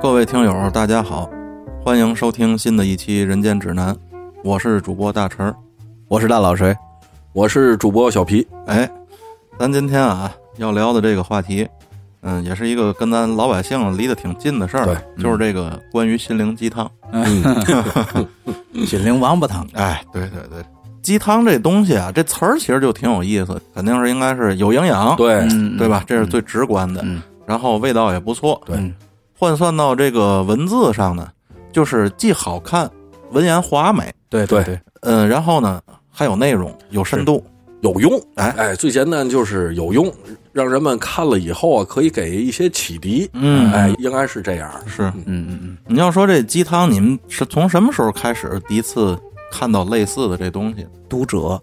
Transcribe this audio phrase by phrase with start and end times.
[0.00, 1.28] 各位听友，大家好，
[1.84, 3.92] 欢迎收听新的一期《人间指南》，
[4.44, 5.52] 我是主播大陈儿。
[6.06, 6.74] 我是大老锤，
[7.32, 8.88] 我是主播小皮，哎，
[9.58, 11.66] 咱今天啊要聊的这个话题，
[12.22, 16.88] 嗯，也是一个跟咱老百姓离得挺近的事儿，对就是这个关于心灵鸡汤。
[18.86, 19.66] 心灵王八汤。
[19.72, 20.64] 哎，对对对，
[21.02, 26.04] 鸡汤这东西啊，这词儿其实就挺有意思，肯定是应该是有营养，对，嗯对吧？
[26.06, 28.60] 这是最直观的，嗯然后味道也不错。
[28.64, 28.94] 对嗯
[29.38, 31.28] 换算到这个文字上呢，
[31.70, 32.90] 就是既好看，
[33.30, 35.80] 文言华美，对对对，嗯，然后呢
[36.10, 37.44] 还有内容，有深度。
[37.80, 40.12] 有用，哎哎，最简单就是有用，
[40.52, 49.16] 让人们看了以后啊，可以给一些启迪，嗯哎，应该是这样，是，嗯嗯嗯，你要说这鸡汤，你们是从什么时候开始第一次
[49.52, 50.84] 看到类似的这东西？
[51.08, 51.62] 读者。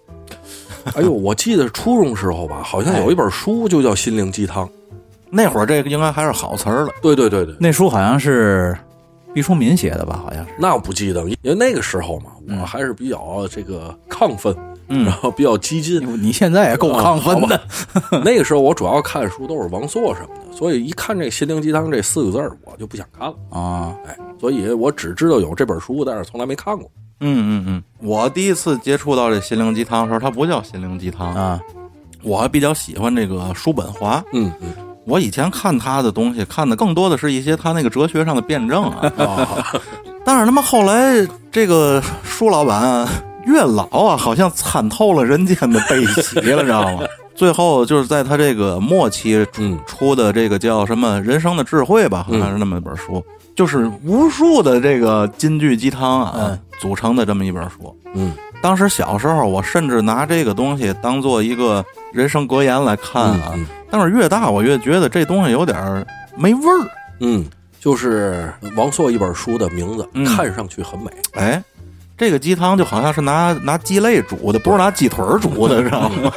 [0.93, 4.65] 哎呦，我记得初中时候吧，好像有一本书就叫《心灵鸡汤》，
[5.36, 6.90] 那会儿这个应该还是好词儿了。
[7.02, 8.76] 对对对对，那书好像是
[9.34, 10.22] 毕淑敏写的吧？
[10.24, 10.52] 好像是。
[10.58, 14.56] 那我不记得，因为那个时候嘛，我还是比较这个亢奋，
[14.88, 17.62] 嗯然后比较激进，你现在也够亢奋的。
[18.24, 23.36] 那个时候我主要看书都是王朔什么的，所以一看这“心灵鸡汤”这四个字儿，我就不想看了。
[23.50, 26.90] 啊，哎，所以我只知道有这本书，但是从来没看过。
[27.20, 31.60] 嗯嗯嗯，我第一次接触到这心灵鸡汤的时候，它不叫心灵鸡汤啊，
[32.24, 34.24] 我还比较喜欢这个叔本华。
[34.34, 34.74] 嗯嗯，
[35.05, 39.65] 我以前看他的东西，看的更多的是一些他那个哲学上的辩证啊。
[40.25, 43.07] 但是他妈后来这个舒老板
[43.45, 47.03] 越老啊，好像参透了人间的悲喜了，知道吗？
[47.35, 49.45] 最后就是在他这个末期
[49.85, 53.23] 出的这个叫什么《人生的智慧》吧，好像是那么一本书，
[53.55, 57.95] 就是无数的这个金句鸡汤啊、嗯组成的这么一本书。
[58.15, 63.51] 嗯，当时小时候，我甚至拿这个东西当做一个人生格言来看啊。
[63.55, 66.05] 嗯但是越大，我越觉得这东西有点儿
[66.35, 66.89] 没味儿。
[67.21, 67.45] 嗯，
[67.79, 71.05] 就是王朔一本书的名字，嗯看上去很美。
[71.35, 71.63] 哎，
[72.17, 76.33] 这个鸡汤就好像是拿拿鸡肋煮的，不是拿鸡腿儿煮的， 知道吗？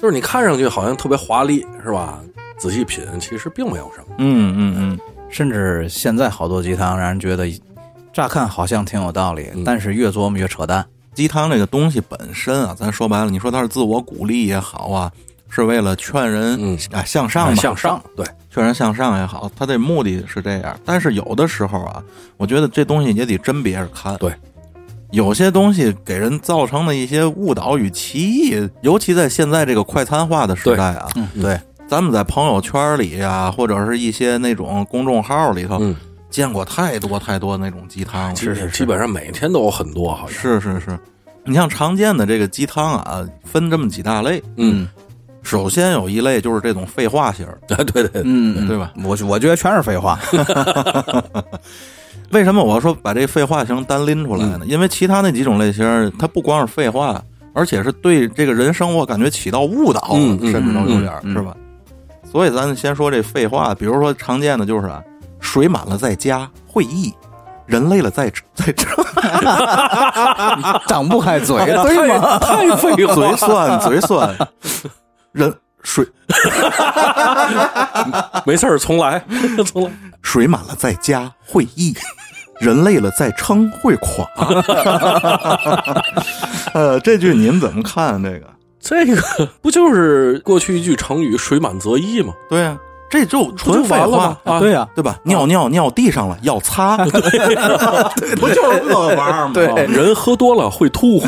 [0.00, 2.20] 就是你看上去好像特别华丽，是吧？
[2.56, 4.14] 仔细品，其实并没有什么。
[4.18, 4.98] 嗯嗯嗯，
[5.28, 7.48] 甚至现在好多鸡汤让人觉得，
[8.12, 10.86] 乍看好像挺有道理，嗯但是越琢磨越扯淡。
[11.14, 15.10] 鸡汤这个东西本身啊，咱说白了，你说它是自我鼓励也好啊，
[15.48, 20.78] 是为了劝人嗯啊向上嘛，向上，对，劝人向上也好，它的目的是这样。
[20.84, 22.02] 但是有的时候啊，
[22.36, 24.16] 我觉得这东西也得甄别着看。
[24.16, 24.32] 对，
[25.10, 35.96] 有些东西给人造成的一些误导与歧义，尤其在现在这个快餐化的时代啊，嗯，对，咱们在朋友圈里呀、或者是一些那种公众号里头，嗯，
[36.30, 38.36] 见过太多太多那种鸡汤了。
[38.36, 40.40] 是是，基本上每天都有很多，好像。
[40.40, 40.98] 是是是，
[41.44, 44.42] 你像常见的这个鸡汤啊，分这么几大类。
[44.56, 44.88] 嗯，
[45.42, 48.92] 首先有一类就是这种废话型儿， 对对对，嗯，对吧？
[49.04, 50.18] 我我觉得全是废话。
[52.30, 54.60] 为什么我说把这废话型单拎出来呢？
[54.66, 57.20] 因为其他那几种类型，它不光是废话，
[57.52, 61.56] 而且是对这个人生活感觉起到误导，甚至都有点是吧？
[62.30, 65.02] 所以咱先说这废话，比如说常见的就是啊，
[65.40, 67.12] 水满了在家会意，
[67.66, 68.86] 人累了在在这，
[70.86, 72.38] 张 不开嘴，对吗？
[72.38, 74.36] 太废话嘴酸嘴酸，
[75.32, 75.52] 人
[75.82, 76.06] 水
[78.44, 79.24] 没事儿，重来，
[79.66, 79.90] 重来。
[80.22, 81.96] 水满了在家会意，
[82.60, 84.26] 人累了再撑会垮。
[86.74, 88.22] 呃，这句你们怎么看？
[88.22, 88.46] 这个？
[88.80, 92.32] 这个不就是过去一句成语“水满则溢”吗？
[92.48, 92.78] 对呀、
[93.10, 94.38] 这就纯废话？
[94.44, 95.18] 啊，对呀，对吧？
[95.24, 99.52] 尿尿尿地上了要擦， 不就是这玩意儿吗？
[99.88, 101.20] 人喝多了会吐，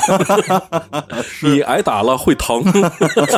[1.43, 2.63] 你挨打了会疼。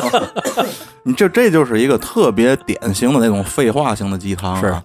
[1.01, 4.59] 你这这就是一个特别典型的那种废话型的鸡汤、啊。
[4.61, 4.75] 是，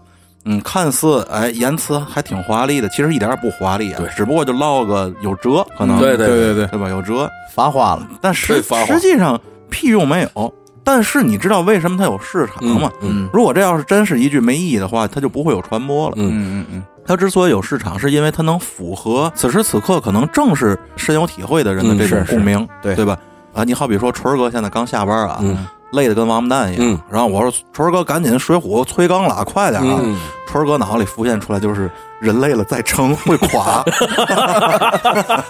[0.46, 6.88] 嗯，看似哎言辞还挺华丽的，其实一点也不华丽啊，对只不过就唠个有辙，可能对对对对，对吧？
[6.88, 8.08] 有辙，发话了。
[8.22, 9.38] 但实对发话实际上
[9.68, 10.54] 屁用没有。
[10.82, 12.90] 但是你知道为什么它有市场吗？
[13.02, 16.14] 嗯如果这要是真是一句没意义的话，它就不会有传播了。
[16.16, 23.16] 嗯嗯嗯嗯，它之所以有市场，是因为它能符合此时此刻可能正是深有体会的人的这种共鸣，对对吧？
[23.52, 26.98] 啊，你好比说纯儿哥现在刚下班啊，嗯累得跟王八蛋一样，嗯。
[27.10, 30.00] 然后我说春儿哥赶紧水浒催更了，快点啊！
[30.02, 30.16] 嗯，
[30.46, 31.90] 春儿哥脑子里浮现出来就是
[32.20, 33.84] 人累了再撑会垮，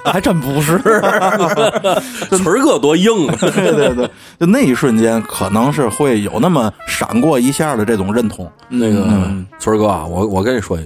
[0.04, 0.78] 还真不是。
[2.30, 3.34] 春儿哥多硬啊！
[3.40, 9.46] 对对对，就那一瞬间可能是会有那么闪过一下的这种认同，那个嗯。
[9.58, 10.78] 村儿哥啊，我我跟你说，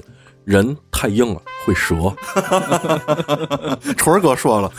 [0.44, 2.12] 人太硬了会折。
[3.96, 4.70] 锤儿哥说了，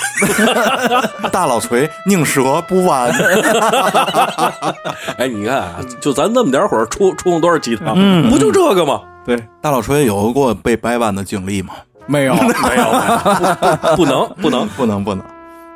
[1.32, 3.10] 大老锤宁折不弯。
[5.18, 9.02] 哎，你看啊，就咱那么点火儿出出了多少鸡汤，嗯不就这个吗？
[9.26, 11.74] 对，大老锤有过被掰弯的经历吗？
[12.08, 12.86] 没有， 没有，
[13.96, 15.26] 不不能不能，不能不能。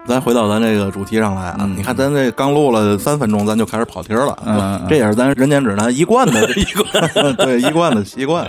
[0.08, 8.46] 咱回到咱这个主题上来啊，你看咱这刚录了三分钟，咱就开始跑题儿了，嗯嗯这也是咱人间指南一贯的一贯对一贯的习惯。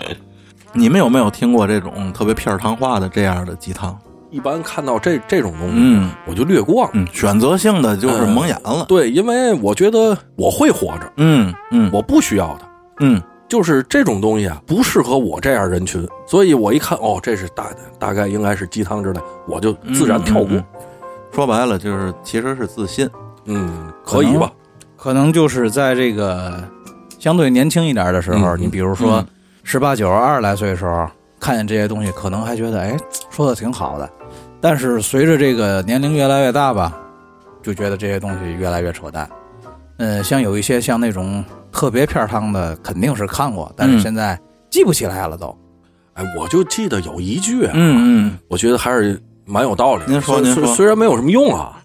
[0.72, 3.96] 你们有没有听过这种特别片儿汤话的这样的鸡汤？
[4.31, 6.88] 一般看到这这种东西，嗯我就略过。
[6.93, 8.84] 嗯，选择性的就是蒙眼了。
[8.88, 12.69] 对，因为我觉得我会活着，嗯嗯我不需要它。
[13.00, 17.67] 嗯就是这种东西啊，不适合我这样人群，所以我一看，哦，这是大
[17.99, 20.50] 大概应该是鸡汤之类，我就自然跳过。
[20.50, 20.64] 嗯嗯
[21.32, 23.08] 说白了就是其实是自信。
[23.46, 24.52] 嗯，可以吧？
[24.96, 26.62] 可能就是在这个
[27.19, 29.25] 相对年轻一点的时候，嗯你比如说
[29.70, 31.08] 十八九、二十来岁的时候，
[31.38, 32.96] 看见这些东西，可能还觉得哎
[33.31, 34.11] 说的挺好的，
[34.61, 36.99] 但是随着这个年龄越来越大吧，
[37.62, 39.31] 就觉得这些东西越来越扯淡。
[39.99, 44.37] 嗯，像有一些像那种特别片儿汤的，肯定是看过，但是嗯现在
[44.70, 45.56] 记不起来了都。
[46.14, 50.11] 哎，我就记得有一句啊，嗯嗯我觉得还是蛮有道理的。
[50.11, 51.81] 您说您说虽虽然没有什么用啊，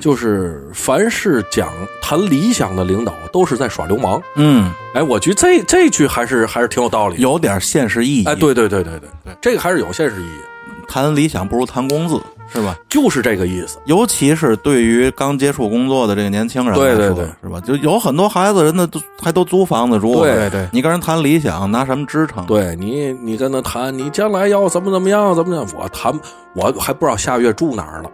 [0.00, 1.68] 就是凡是讲
[2.00, 4.22] 谈理想的领导，都是在耍流氓。
[4.36, 7.20] 嗯，哎，我觉得这这句还是还是挺有道理。
[7.20, 8.24] 有点现实意义。
[8.26, 10.38] 哎，，对对对对对对这个还是有现实意义，
[10.86, 12.20] 谈理想不如谈工资，
[12.52, 12.76] 是吧？
[12.88, 13.78] 就是这个意思。
[13.86, 17.60] 尤其是对于刚接触工作的这个年轻人来说，对对对是吧？
[17.60, 22.44] 就有很多孩子人家都还都租房子住，对对对，你跟人谈理想，拿什么支撑？
[22.46, 25.66] 对你，你跟他谈，你将来要怎么怎么样，怎么样？
[25.76, 26.12] 我谈，
[26.54, 28.10] 我还不知道下月住哪儿了。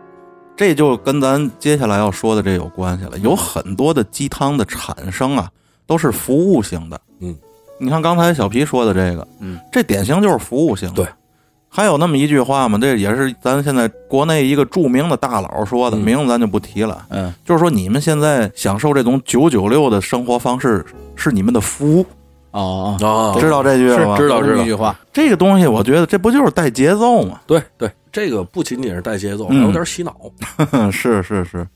[0.61, 3.17] 这就跟咱接下来要说的这有关系了。
[3.21, 5.49] 有很多的鸡汤的产生啊，
[5.87, 7.01] 都是服务型的。
[7.21, 7.35] 嗯，
[7.79, 10.97] 你看刚才小皮说的这个，嗯，这典型就是服务型的。
[10.97, 11.07] 对，
[11.67, 17.07] 还有那么一句话嘛，这也是咱现在国内一个著名的大佬说的，嗯名字咱就不提了。
[17.09, 20.85] 嗯，就是说你们现在享受这种九九六的生活方式
[21.17, 22.05] 是你们的福，
[22.51, 24.19] 哦哦知道这句了吗？
[24.19, 27.41] 知道这句话，这个东西，我觉得这不就是带节奏吗？
[27.47, 30.15] 对对，这个不仅仅是带节奏，还嗯有点洗脑。
[30.91, 31.67] 是是是，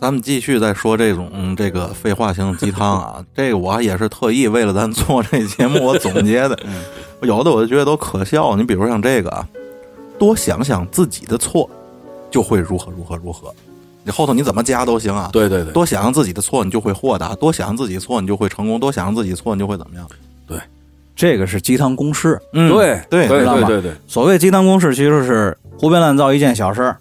[0.00, 6.58] 咱们继续再说这种、嗯这个废话型鸡汤啊，这个我也是特意为了咱做这节目我总结的，
[7.22, 8.54] 有的我就觉得都可笑。
[8.56, 9.46] 你比如像这个啊，
[10.18, 11.68] 多想想自己的错，
[12.30, 13.52] 就会如何如何如何。
[14.06, 15.30] 你后头你怎么加都行啊。
[15.32, 20.06] 对对对，多想想自己的错，你就会豁达；多想想自己错，你就会成功；多想想自己错，你就会怎么样？
[20.46, 20.58] 对
[21.16, 22.38] 这个是鸡汤公式。
[22.52, 26.96] 嗯，对对对知道吗对对对，所谓鸡汤公式，其实是胡编乱造一件小事儿，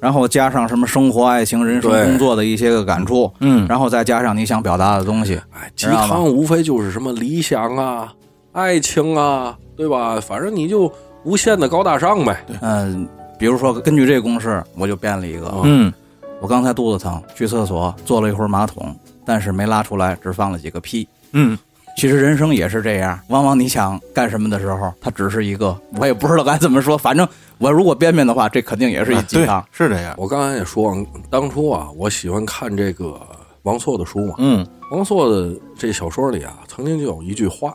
[0.00, 5.40] 然后加上什么生活、爱情、人生、工作的一些个感触，嗯，啊然后再加上你想表达的东西。
[5.52, 8.12] 哎，鸡汤无非就是什么理想啊、
[8.52, 10.18] 爱情啊，对吧？
[10.20, 10.92] 反正你就
[11.24, 12.44] 无限的高大上呗。
[12.60, 13.06] 嗯，
[13.38, 15.52] 比如说根据这个公式，我就编了一个。
[15.64, 15.92] 嗯
[16.40, 18.92] 我刚才肚子疼，去厕所坐了一会儿马桶，
[19.24, 21.06] 但是没拉出来，只放了几个屁。
[21.30, 21.56] 嗯，
[21.96, 26.96] 其实人生也是这样，往往你想干什么的时候，它只是一个，我也不知道该怎么说。
[26.96, 27.26] 反正
[27.58, 30.14] 我如果编编的话，这肯定也是一鸡汤。，是这样。
[30.16, 30.96] 我刚才也说，
[31.30, 33.20] 当初啊，我喜欢看这个
[33.62, 34.34] 王朔的书嘛。
[34.38, 37.74] 嗯王朔的这小说里啊，曾经就有一句话，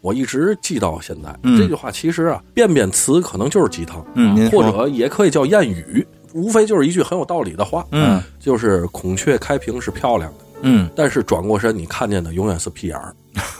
[0.00, 1.34] 我一直记到现在。
[1.42, 13.14] 嗯这句话其实啊，变变词可能就是鸡汤，嗯，或，者也可以叫谚语，无非就是一句很有道理的话，嗯就是孔雀开屏是漂亮的，嗯但是转过身你看见的永远是屁眼儿。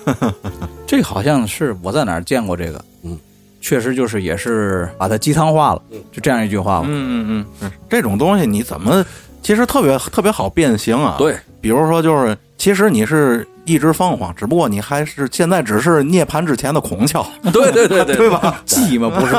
[0.87, 3.16] 这好像是我在哪儿见过这个，嗯，
[3.61, 6.87] 确实就是也是把它鸡汤化了，就这样一句话嘛。
[6.90, 9.04] 嗯嗯嗯，这种东西你怎么
[9.42, 18.61] 其实特别特别好变形啊？，对，比如说就是，其实你是一只凤凰，只不过你还是现在只是涅槃之前的孔雀， 对对对对 对吧？
[18.66, 19.35] 鸡嘛不是？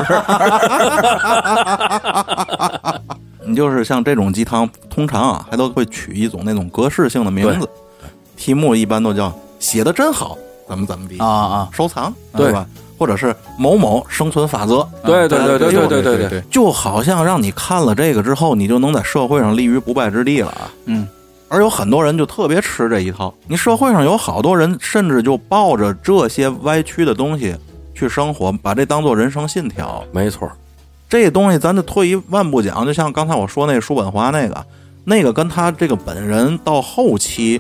[3.52, 7.70] 你就是像这种鸡汤，通常啊还都会取一种那种格式性的名字，
[8.38, 12.66] 题目一般都叫写的真好，怎么怎么地啊啊，收藏，对吧？
[12.98, 20.70] 或者是某某生存法则，对对对对对对对对，就好像让你看了这个之后，你就能在社会上立于不败之地了啊。
[20.86, 21.08] 嗯，
[21.50, 23.34] 而有很多人就特别吃这一套。
[23.48, 27.56] 你社会上有好多人，甚至就抱着这些歪曲的东西
[27.96, 30.04] 去生活，把这当做人生信条。
[30.12, 30.54] 没错儿，
[31.12, 34.66] 这东西咱就退一万步讲，就像刚才我说那个叔本华那个，
[35.04, 37.60] 那个跟他这个本人到后期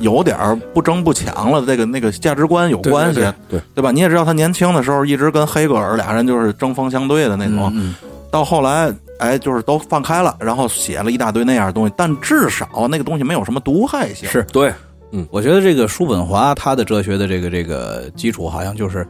[0.00, 3.92] 有点儿不争不抢了，这个那个价值观有关系，对对对吧？
[3.92, 7.94] 你也知道，他年轻的时候一直跟黑格尔俩人就是针锋相对的那种，嗯
[8.28, 14.28] 到后来，哎，就是都放开了，然后写了一大堆那样的东西，但至少那个东西没有什么毒害性。
[14.28, 14.42] 是。
[14.52, 14.72] 对，
[15.12, 15.24] 嗯。
[15.30, 19.06] 我觉得这个叔本华他的哲学的这个这个基础好像就是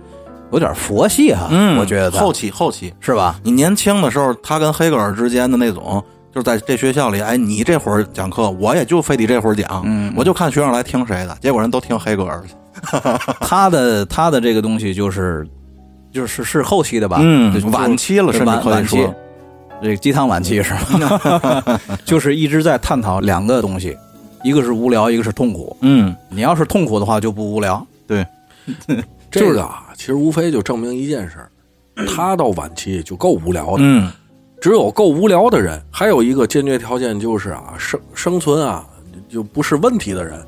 [0.53, 3.39] 有点佛系哈，嗯，我觉得后期后期，是吧？
[3.43, 6.03] 你年轻的时候，他跟黑格尔之间的那种，
[6.35, 12.55] 就是在这学校里，哎，你这会儿讲课，我也就非得这会儿讲，嗯我就看学生来听谁的，结果人都听黑格尔去。
[13.41, 15.47] 他的他的这个东西就是
[16.13, 17.19] 就是是后期的吧？
[17.21, 19.15] 嗯，晚期了，甚至可以晚晚期说，
[19.83, 21.21] 这个鸡汤晚期是吗？
[22.05, 23.97] 就是一直在探讨两个东西，
[24.45, 25.77] 一个是无聊，一个是痛苦。
[25.81, 27.85] 嗯，你要是痛苦的话，就不无聊。
[28.07, 28.25] 对，
[29.31, 31.51] 这个啊，其实无非就证明一件事儿，
[32.09, 33.81] 他到晚期就够无聊的。
[33.81, 34.11] 嗯，
[34.59, 38.87] 只有够无聊的人，还有一个坚决条件就是啊，生生存啊
[39.29, 40.43] 就不是问题的人，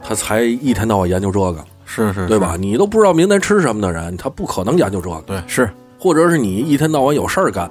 [0.00, 2.54] 他才一天到晚研究这个，是是，对吧？
[2.56, 5.20] 你都不知道明天吃什么的人，他不可能研究这个。
[5.26, 5.68] 对是，
[5.98, 7.68] 或者是你一天到晚有事儿干，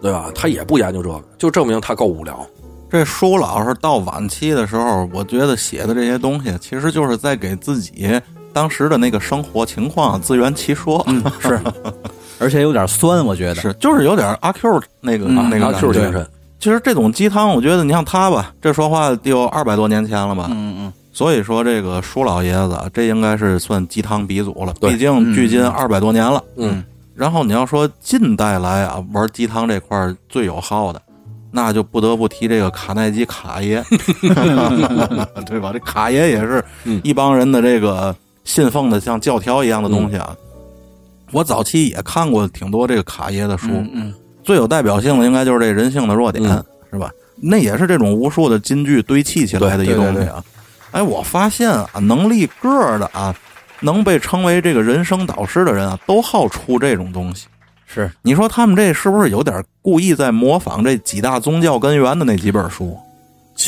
[0.00, 0.30] 对吧？
[0.32, 2.46] 他也不研究这个，就证明他够无聊。
[2.88, 8.22] 这舒老师到晚期的时候，我觉得写的这些东西，其实就是在给自己
[8.52, 11.02] 当时的那个生活情况自圆其说。
[11.06, 11.60] 嗯，是，
[12.38, 13.54] 而且有点酸，我觉得。
[13.56, 16.26] 是，就是有点阿 Q 那个、嗯那个感 Q 觉精神，
[16.58, 20.48] 其实这种鸡汤，我觉得你像他吧，这说话得有二百多年前了吧。
[20.50, 26.42] 嗯嗯，所以说，这个舒老爷子啊这应该是算鸡汤鼻祖了，对毕竟距今二百多年了。
[26.56, 26.82] 嗯，
[27.14, 31.00] 然后你要说近代来啊，玩鸡汤这块儿最有号的，
[31.50, 33.82] 那就不得不提这个卡耐基卡爷，
[35.46, 35.70] 对吧？
[35.72, 38.14] 这卡爷也是嗯一帮人的这个
[38.50, 40.36] 信奉的像教条一样的东西啊。
[41.30, 43.68] 我早期也看过挺多这个卡耶的书，
[44.42, 47.08] 最有代表性的应该就是这人性的弱点，嗯是吧？
[47.40, 50.42] 那也是这种无数的金句堆砌起来的一东西啊。
[50.90, 53.32] 哎，我发现啊，能立个儿的啊，
[53.78, 57.46] 能被称为这个人生导师的人啊，都好出这种东西。
[57.86, 62.98] 是你说他们这是不是有点故意在模仿这几大宗教根源的那几本书？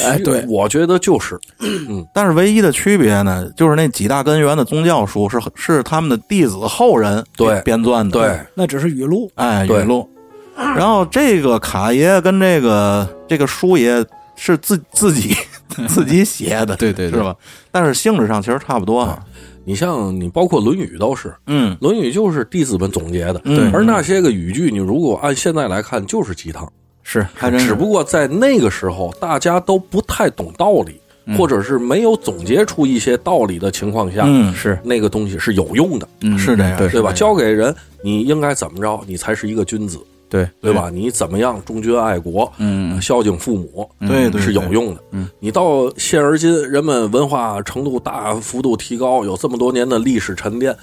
[0.00, 8.10] 哎对我觉得就是， 嗯但是唯一的区别呢，就是那几大根源的宗教书是是他们的弟子后人对编撰的。
[8.10, 9.30] 对，那只是语录。
[9.34, 10.08] 哎，语录。
[10.56, 14.04] 然后这个卡爷跟这个这个叔爷
[14.36, 15.34] 是自自己
[15.88, 17.34] 自己写的，对对对是吧？
[17.70, 19.18] 但是性质上其实差不多哈。
[19.64, 26.70] 你像你包括《论语》都是，《嗯，论语》就是弟子们总结的，对而那些个语句，你如果按现在来看，就是鸡汤，
[27.02, 27.68] 是，还真是。
[27.68, 31.00] 只不过在那个时候大家都不太懂道理，
[31.36, 36.88] 或者是没有总结出一些道理的情况下，嗯是，那个东西是有用的，嗯，是这样对。
[36.88, 37.12] 对吧？
[37.12, 40.90] 教给人你应该怎么着，你才是一个君子，对，对吧？
[40.90, 43.00] 你怎么样忠君爱国，嗯。
[43.00, 45.02] 孝敬父母，对对是有用的。
[45.10, 50.74] 嗯，你到现而今，人们文化程度大幅度提高，有这么多年的历史沉淀，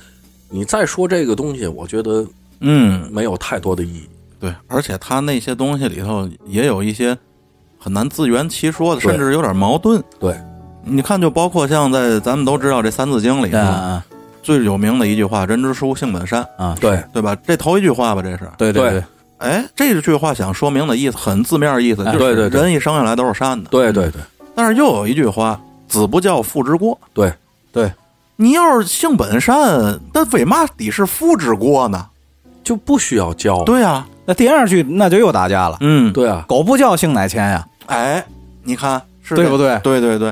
[0.50, 2.26] 你再说这个东西，我觉得
[2.60, 4.04] 嗯，没有太多的意义。
[4.40, 7.18] 对，而且他那些东西里头也有一些
[7.78, 10.02] 很难自圆其说的，甚至有点矛盾。
[10.20, 10.36] 对，
[10.84, 14.04] 你看，就包括像在咱们都知道这《三字经》里头、啊
[14.42, 17.36] 最有名的一句话“人之初，性本善啊，对，”，对吧？
[17.46, 18.50] 这头一句话吧，这是。
[18.58, 19.04] 对对对，
[19.38, 23.70] 哎，这句话想说明的意思很字面意思，哎就是人一生下来都是善的。
[23.70, 24.22] 对对对
[24.56, 26.98] 但是又有一句话：“子不教，父之过。
[27.14, 27.32] 对，
[27.72, 27.92] 对，”
[28.38, 32.08] 你要是性本善，那为嘛得是父之过呢？
[32.64, 33.64] 就不需要教。
[33.66, 38.24] 对呀、那第二句那就又打架了，嗯，对啊，狗不叫性乃迁呀，哎，
[38.62, 39.80] 你看是这对不对？
[39.80, 40.32] 对对对，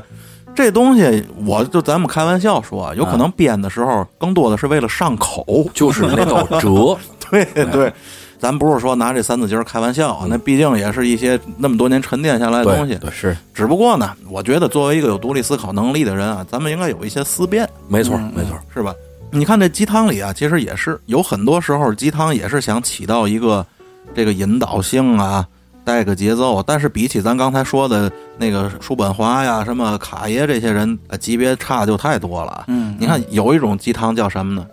[0.54, 5.44] 这东西我就咱们开玩笑说啊，有可能编的时候更多的是为了上口。
[5.74, 6.96] 就是那道辙。
[7.28, 7.92] 对对，
[8.38, 12.94] 咱不是说拿这三字经开玩笑啊，那毕竟也是一些那么多年沉淀下来的东西。
[12.94, 18.56] 对是，只不过呢，我觉得作为一个有独立思考能力的人啊，咱们应该有一些思辨，没错，没错。
[18.72, 18.94] 是吧？
[19.32, 23.66] 你看这鸡汤里啊，其实也是有很多时候鸡汤也是想起到一个
[24.14, 25.46] 这个引导性啊，
[25.84, 26.62] 带个节奏。
[26.66, 32.64] 但是比起咱刚才说的那个叔本华呀、什么卡爷这些人，呃级别差就太多了。
[32.68, 34.66] 嗯你看有一种鸡汤叫什么呢？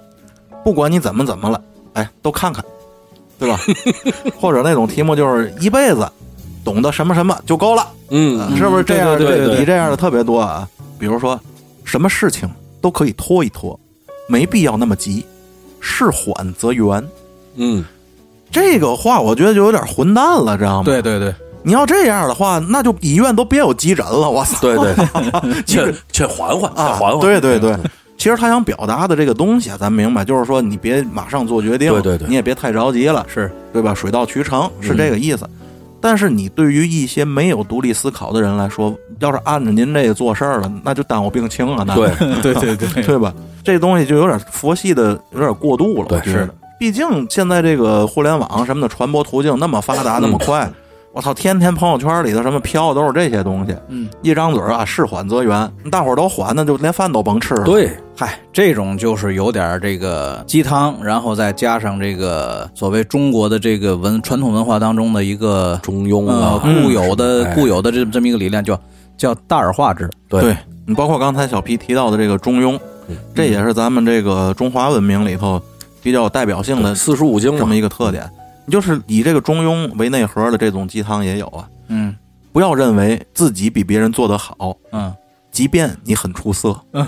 [0.63, 1.61] 不管你怎么怎么了，
[1.93, 2.63] 哎，都看看，
[3.37, 3.59] 对吧？
[4.39, 6.09] 或者那种题目就是一辈子
[6.63, 7.87] 懂得什么什么就够了。
[8.09, 9.17] 嗯，是不是这样？
[9.17, 10.67] 对对对对你这样的特别多啊。
[10.97, 11.39] 比如说，
[11.83, 12.49] 什么事情
[12.81, 13.79] 都可以拖一拖，
[14.27, 15.25] 没必要那么急，
[15.81, 17.05] 事缓则圆。
[17.55, 17.83] 嗯，
[18.55, 20.83] 这个话我觉得就有点混蛋了，知道吗？
[20.85, 24.29] 对，对对，你要这样的话，那就医院都别有急诊了。
[24.29, 24.57] 我操！
[24.61, 24.95] 对对，
[25.65, 27.75] 先先 缓缓，先啊缓缓。，对对对。
[28.17, 33.93] 其实他想表达的这个东西啊，咱明白，就是说你别马上做决定，对对对你也别太着急了，是，对吧？
[33.93, 35.45] 水到渠成是这个意思。
[35.99, 42.09] 但是你对于一些没有独立思考的人来说，要是按着您这个做事儿了，那就耽误病情了，那对，
[42.41, 43.33] 对对对， 对吧？
[43.65, 46.07] 这东西就有点佛系的，有点过度了。
[46.07, 50.69] 对我觉得，毕竟现在这个互联网什么的传播途径那么发达，那么快，
[51.13, 53.73] 我操，天天朋友圈里头什么飘的都是这些东西。
[53.87, 57.63] 嗯，一张嘴啊，事缓则圆，大伙儿都缓，那就连饭都甭吃了。
[57.63, 68.77] 对，嗨，这种就是有点这个鸡汤，然后再加上这个所谓中国的这个文传统文化当中的一个中庸呃啊，固有的哎固有的这这么一个理念，叫
[69.17, 70.09] 叫大而化之。
[70.27, 70.41] 对。
[70.41, 70.57] 对。
[70.87, 72.77] 你包括刚才小皮提到的这个中庸，
[73.07, 73.15] 嗯。
[73.33, 75.61] 这也是咱们这个中华文明里头
[76.05, 78.29] 比较有代表性的四书五经这么，一个特点。
[78.67, 81.67] 你就是以这个中庸为内核的这种鸡汤也有啊。
[81.87, 82.15] 嗯
[82.53, 85.11] 不要认为自己比别人做得好，嗯，
[85.55, 86.77] 即便你很出色，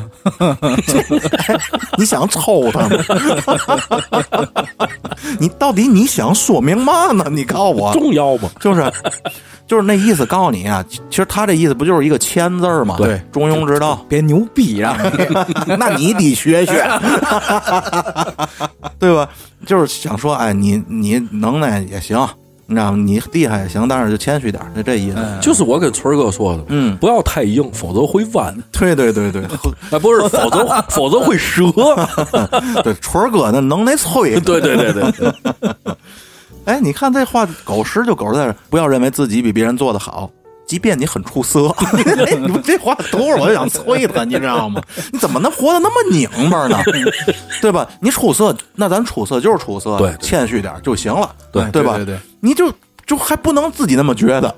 [1.99, 2.97] 你想抽他吗？
[5.37, 7.25] 你到底你想说明嘛呢？
[7.29, 8.49] 你告诉我，重要吗。
[8.61, 8.89] 就是
[9.67, 12.95] 就是那意思，告诉你啊，其其实他这意思不就是一个谦字儿吗？
[12.97, 15.11] 对，中庸之道， 别牛逼，让你
[15.77, 16.87] 那你得学学，
[18.97, 19.27] 对吧？
[19.65, 22.25] 就是想说，哎，你你能耐也行，
[22.67, 22.97] 你知道吗？
[22.97, 25.15] 你厉害也行，但是就谦虚点儿，就这意思。
[25.17, 28.55] 嗯就是我跟春儿哥说的，嗯，不要太硬，否则会弯。
[28.71, 29.41] 对对对对
[29.91, 31.71] 哎， 不是，否则否则会折。
[32.83, 34.39] 对，春儿哥那能耐脆。
[34.41, 35.33] 对对对对，
[36.65, 40.29] 哎，你看这话狗屎就狗在这，不要认为自己比别人做的好，
[40.67, 41.67] 即便你很出色。
[41.69, 44.81] 哎 你们这话等会儿我就想催他，你知道吗？
[45.11, 46.77] 你怎么能活得那么拧巴呢？
[47.61, 47.87] 对吧？
[48.01, 51.95] 你出色，那咱出色就是出色，对对谦虚点就行了，对对吧？
[51.95, 52.71] 对对对你就
[53.05, 54.53] 就还不能自己那么觉得，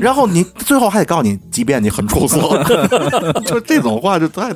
[0.00, 2.38] 然后你最后还得告诉你，即便你很出色，
[3.46, 4.52] 就这种话就太，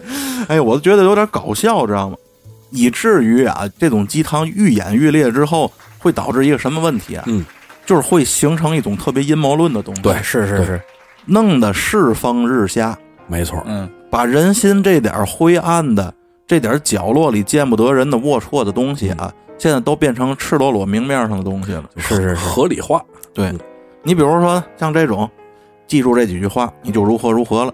[0.48, 2.16] 哎，我都觉得有点搞笑，知道吗？
[2.70, 7.24] 以至于啊，这种鸡汤愈演愈烈之后，会导致一个什么问题啊？
[7.26, 7.42] 嗯，
[7.86, 10.80] 就是会形成一种特别阴谋论的东西，对是是是，
[11.28, 13.62] 弄得世风日下，没错。
[13.66, 16.12] 嗯把人心这点灰暗的、
[16.46, 21.84] 这点角落里见不得人的龌龊的东西啊，现在都变成赤裸裸明面上的东西了。
[21.98, 23.02] 是是是，合理化。
[23.34, 23.52] 对
[24.02, 25.28] 你比如说像这种，
[25.86, 27.72] 记住这几句话，你就如何如何了。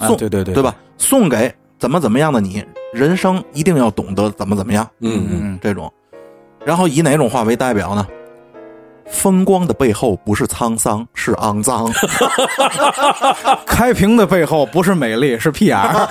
[0.00, 0.74] 送、啊对对对对吧？
[0.96, 2.64] 送给怎么怎么样的你，
[2.94, 4.88] 人生一定要懂得怎么怎么样。
[5.00, 5.92] 嗯嗯，嗯这种，
[6.64, 8.06] 然后以哪种话为代表呢？
[9.10, 11.90] 风光的背后不是沧桑，是肮脏。
[13.66, 16.08] 开屏的背后不是美丽，是屁眼儿。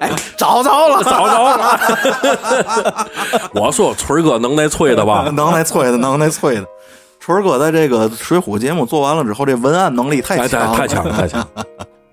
[0.00, 3.08] 哎，找着了，找着了。
[3.54, 5.30] 我说村儿哥能耐吹的吧？
[5.34, 6.66] 能耐吹的，能耐吹的。
[7.18, 11.64] 春儿哥在这个《水浒》节目做完了之后，这文案能力太哎，强了，太强了，太强了。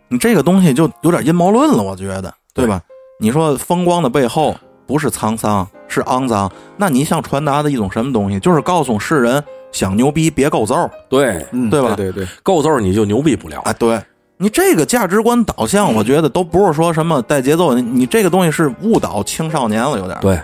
[0.08, 2.82] 你这个东西就有点阴谋论了，我觉得，对吧？
[3.20, 4.56] 你说风光的背后
[4.90, 8.40] 不是沧桑，是肮脏，那你想传达的一种什么东西？
[8.40, 13.62] 就是告诉世人，想牛逼别够揍对，嗯对吧对对对，够揍你就牛逼不了。
[13.62, 13.74] 啊！
[13.74, 14.02] 对
[14.38, 20.42] 你这个价值观导向，我觉得都不是说什么带节奏，你你这个东西是误导青少年了，有点。，对，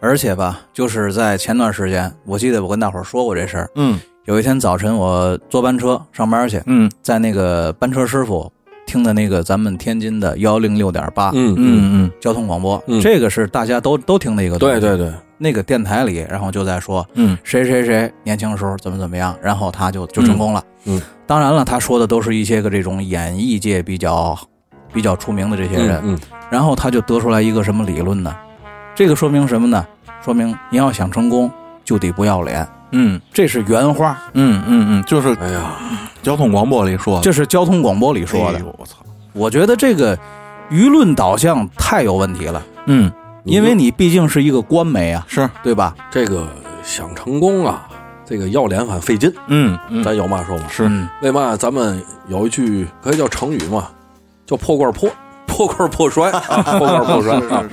[0.00, 3.70] 而且吧，就是在前段时间，我记得我跟大伙儿说过这事儿。
[3.76, 8.52] 嗯有一天早晨，我坐班车上班去，嗯在那个班车师傅
[8.88, 14.80] 听的那个咱们天津的幺零六点八嗯嗯，嗯嗯交通广播，嗯这个是大家都都听的一个东西。
[14.80, 20.64] 对对对，那个电台里，然后就在说嗯谁谁谁年轻时候怎么怎么样，然后他就就成功了。
[20.86, 24.34] 嗯嗯当然了，他说的都是一些个这种演艺界比较
[24.90, 26.18] 比较出名的这些人，嗯，
[26.50, 28.34] 然后他就得出来一个什么理论呢？
[28.94, 29.86] 这个说明什么呢？
[30.24, 31.50] 说明你要想成功，
[31.88, 32.68] 就得不要脸。
[32.92, 35.72] 嗯这是原话，嗯嗯嗯，就是哎呀，
[36.22, 38.60] 交通广播里说的这是交通广播里说的哎。
[38.60, 38.96] 呦我操！
[39.32, 40.14] 我觉得这个
[40.70, 43.10] 舆论导向太有问题了，嗯，
[43.44, 45.94] 因为你毕竟是一个官媒啊，是，对吧？
[46.10, 46.46] 这个
[46.82, 47.88] 想成功啊，
[48.26, 49.32] 这个要脸很费劲。
[49.46, 50.64] 嗯嗯咱有嘛说嘛？
[50.68, 53.88] 是，嗯为嘛咱们有一句可以叫成语嘛，
[54.46, 55.10] 叫破罐破
[55.46, 56.40] 破罐破摔 啊，
[56.78, 57.64] 破罐破摔啊。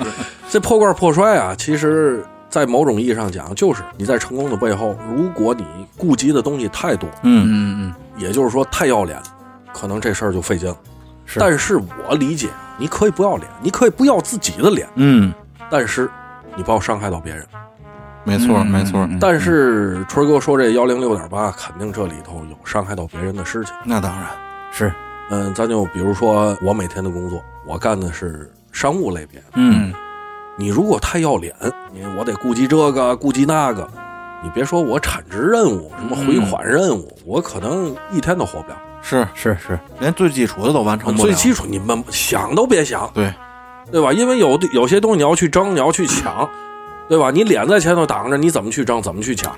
[0.50, 2.24] 这破罐破摔啊，其实
[2.56, 5.66] 在某种意义上讲，就是你在成功的背后，如果你
[5.98, 9.22] 顾及的东西太多，嗯嗯嗯，也就是说太要脸，
[9.74, 10.78] 可能这事儿就费劲了。
[11.26, 15.34] 是但是我理解，你可以不要脸，你可以不要自己的脸，嗯，
[15.70, 16.10] 但是
[16.56, 17.46] 你不要伤害到别人。
[18.24, 23.76] 没错没错，嗯但是春儿哥说这幺零六点八，肯定这里头有伤害到别人的事情。
[23.84, 24.30] 那当然，
[24.72, 24.94] 是
[25.30, 29.44] 嗯，咱就比如说我每天的工作，我干的是商务类别。
[29.56, 29.94] 嗯
[30.58, 31.54] 你如果太要脸，
[31.94, 33.88] 你我得顾及这个顾及那个，
[34.42, 38.78] 你别说我产值任务，什么回款任务，我可能一天都活不了。
[39.02, 43.34] 是是是，连最基础的都完成不了，最基础你们想都别想，对，
[43.92, 44.14] 对吧？
[44.14, 46.50] 因为有的有些东西你要去争，你要去抢，
[47.10, 47.30] 对吧？
[47.32, 49.54] 你脸在前头挡着，你怎么去争，怎么去抢？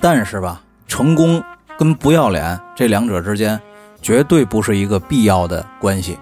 [0.00, 1.42] 但是吧，成功
[1.78, 3.58] 跟不要脸这两者之间，
[4.02, 6.18] 绝对不是一个必要的关系。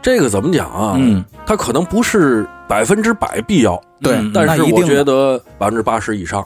[0.00, 0.94] 这个怎么讲啊？
[0.96, 6.42] 嗯，它可能不是百分之百必要，对嗯但是我那一定觉得百分之八十以上。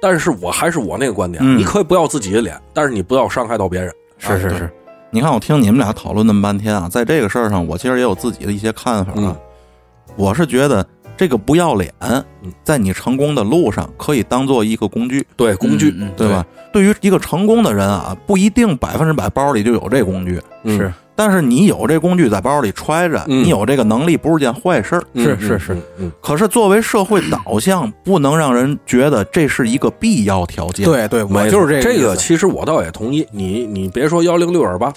[0.00, 1.58] 但是我还是我那个观点，嗯。
[1.58, 3.92] 你可以不要自己的脸，但是你不要伤害到别人。
[4.26, 4.70] 对是是是，
[5.10, 9.16] 你看，我听你们俩讨论那么半天啊，在这个事儿上，我其实也有自己的一些看法啊。
[9.18, 9.36] 嗯。
[10.16, 10.86] 我是觉得
[11.18, 12.24] 这个不要脸嗯，
[12.64, 16.46] 在你成功的路上可以当做一个工具，对，工具，对吧？
[16.72, 20.78] 对于一个成功的人啊，不一定百分之百包里就有这工具，嗯。
[20.78, 25.02] 是但是你有这工具在包里揣着，嗯你有这个能力不是件坏事儿。
[25.14, 33.26] 嗯是是是，嗯嗯，可是作为社会导向，不能让人觉得这是一个必要条件。，对对，我就是这这个，其实我倒也同意。
[33.32, 34.92] 你你别说幺零六二八，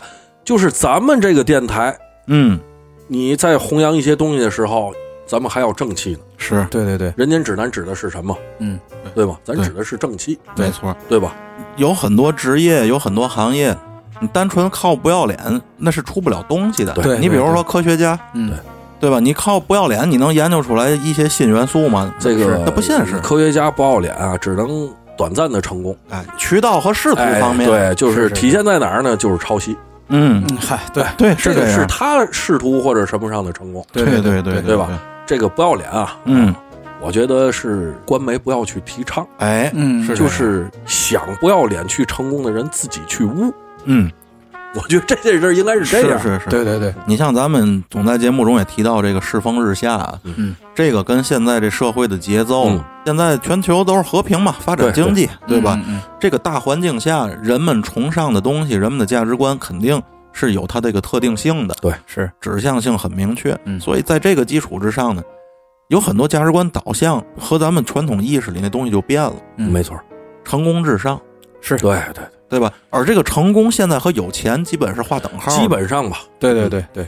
[0.45, 2.59] 就是咱们这个电台，嗯，
[3.07, 4.93] 你在弘扬一些东西的时候，
[5.25, 6.19] 咱们还要正气呢。
[6.37, 8.37] 是对对对，人间指南指的是什么？
[8.59, 8.79] 嗯，
[9.15, 9.39] 对吧？
[9.43, 10.95] 咱指的是正气，没错。
[11.09, 11.35] 对吧？
[11.77, 13.75] 有很多职业，有很多行业，
[14.21, 15.37] 你单纯靠不要脸，
[15.77, 16.93] 那是出不了东西的。
[16.93, 18.53] 对你比如说科学家，嗯，
[18.99, 19.19] 对吧？
[19.19, 22.13] 你靠不要脸，你能研究出来一些新元素吗？
[22.19, 23.17] 这个那不现实。
[23.19, 25.97] 科学家不要脸啊，只能短暂的成功。
[26.11, 29.17] 哎，渠道和仕途哎，方面，对，就是体现在哪儿呢？
[29.17, 29.75] 就是抄袭，
[30.09, 31.83] 嗯，嗯，嗨，对对，这个是。
[31.87, 33.83] 他仕途或者什么上的成功。
[33.91, 34.87] 对对对对对吧？
[35.25, 36.53] 这个不要脸啊，嗯，
[37.01, 43.51] 我觉得是官媒不要去提倡，哎，嗯，是就是想不要脸去成功的人自己去悟。
[43.85, 44.09] 嗯，
[44.75, 46.19] 我觉得这件事儿应该是这样。
[46.19, 46.39] 是是。
[46.39, 52.83] 是，对对对，你像咱们总在节目中也提到这个世风日下啊，嗯，这个跟现在这社会的节奏，嗯。
[53.03, 55.59] 现在全球都是和平嘛，发展经济，对。
[55.59, 55.73] 吧？
[55.87, 55.95] 嗯？
[55.95, 59.99] 嗯这个大环境下，人们崇尚的东西，人们的价值观肯定
[60.31, 63.57] 是有它这个特定性的，对，是，指向性很明确。
[63.65, 63.79] 嗯。
[63.79, 65.23] 所以在这个基础之上呢，
[65.87, 69.71] 有很多价值观导向和咱们传统意识里那东西就变了，嗯。
[69.71, 69.99] 没错，
[70.43, 71.19] 成功至上，
[71.59, 72.23] 是，对对对
[72.59, 72.71] 吧？
[72.89, 76.19] 而这个成功现在和有钱基本是划等号基本上吧。
[76.39, 77.05] 对对对对，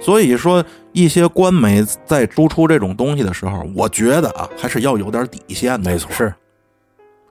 [0.00, 5.90] 所以说，一些官媒在输出这种东西的时候，我觉得啊，还是要有点底线的。
[5.90, 6.32] 没错，是。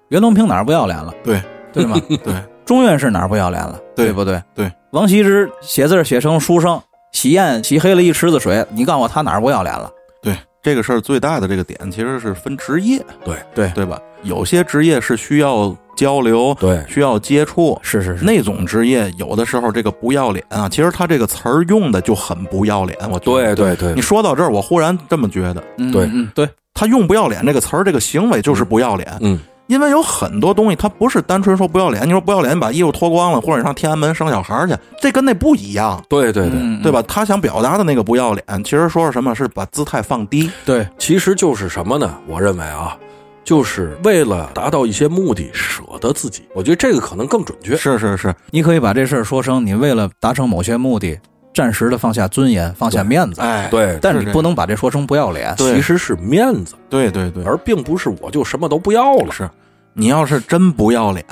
[0.10, 1.13] 袁隆平哪儿不要脸了？
[1.24, 1.97] 对对吗？
[2.24, 2.34] 对，
[2.65, 3.80] 中院士哪儿不要脸了？
[3.95, 4.41] 对不对？
[4.56, 4.71] 对。
[4.91, 6.82] 王羲之写字儿写成书生，
[7.13, 9.89] 洗砚洗黑了一池子水，你告诉我他哪儿不要脸了？
[10.21, 13.97] 对，这个事儿最大的这个点其实是分职业，对对对吧？
[14.24, 22.97] 有些职业是需要交流、对，需要接触，是是是，那种职业有的时候这个不要脸啊，其实他这个词儿用的就很不要脸。
[23.11, 29.07] 我觉得对对对你，说到这儿，我忽然这么觉得，嗯对嗯对，他用不要脸这个词儿，这个行为就是不要脸。
[29.21, 32.07] 嗯，因为有很多东西，它不是单纯说不要脸。
[32.07, 36.91] 你说不要脸，把衣服脱光了，或者你上天安门生小孩儿去，这跟那不一样，对对对，嗯对？
[36.91, 37.03] 吧？
[37.07, 39.35] 他想表达的那个不要脸，其实说是什么？
[39.35, 40.49] 是把姿态放低。
[40.65, 42.17] 对，其实就是什么呢？
[42.27, 42.97] 我认为啊，
[43.43, 46.43] 就是为了达到一些目的，舍得自己。
[46.54, 47.75] 我觉得这个可能更准确。
[47.75, 51.19] 是是是，你可以把这事儿说成你为了达成某些目的，
[51.54, 55.54] 暂时的放下尊严，放下面子，哎，对，但是你不能把这说成不要脸。
[55.58, 59.32] 其实是面子，对对对，而并不是我就什么都不要了。
[59.32, 59.49] 是
[59.93, 61.25] 你要是真不要脸，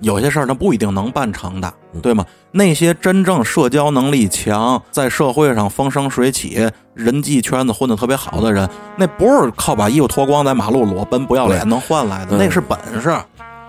[0.00, 2.24] 有些事儿它不一定能办成的，对吗？
[2.52, 12.38] 那些真正社交能力强，在社会上风生水起、人际圈子混得特别好的人，那不是靠把衣服脱光在马路裸奔不要脸能换来的，嗯。
[12.38, 13.14] 那是本事。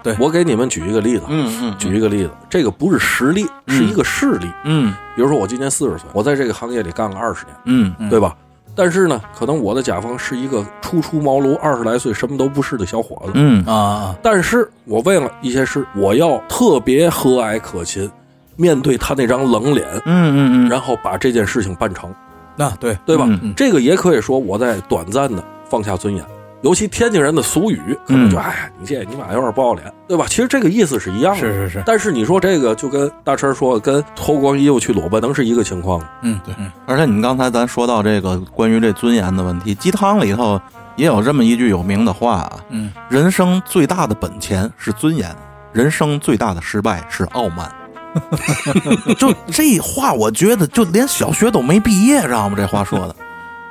[0.03, 0.15] 对。
[0.19, 4.47] 我给你们举一个例子，嗯嗯举一个例子，这个不是实力，是一个事例。
[4.63, 4.93] 嗯。
[5.15, 8.09] 比如说我今年四十岁，我在这个行业里干了二十年，嗯嗯。
[8.09, 8.35] 对吧？
[8.75, 13.31] 但是呢，可能我的甲方是一个初出茅庐、二十来岁什么都不是的小伙子。
[13.35, 18.09] 嗯啊啊，但是我为了一些事，我要特别和蔼可亲，
[18.55, 22.13] 面对他那张冷脸，嗯嗯嗯，然后把这件事情办成，
[22.55, 23.25] 那对，对吧？
[23.27, 26.25] 嗯嗯这个也可以说我在短暂的放下尊严。
[26.61, 30.25] 尤其天津人的俗语，可能就、嗯哎呀，你这你妈有点不要脸，对吧？
[30.29, 31.39] 其实这个意思是一样的。
[31.39, 36.05] 是是是，但是你说这个就跟大陈说，跟脱光衣服去裸奔能是一个情况吗？
[36.21, 40.59] 嗯对，嗯而且你刚才咱说到这个关于这尊严的问题，鸡汤里头
[40.95, 45.35] 也有这么一句有名的话啊：嗯，人生最大的本钱是尊严，
[45.73, 47.71] 人生最大的失败是傲慢。
[49.17, 52.55] 就这话，我觉得就连小学都没毕业，知道吗？
[52.57, 53.15] 这话说的。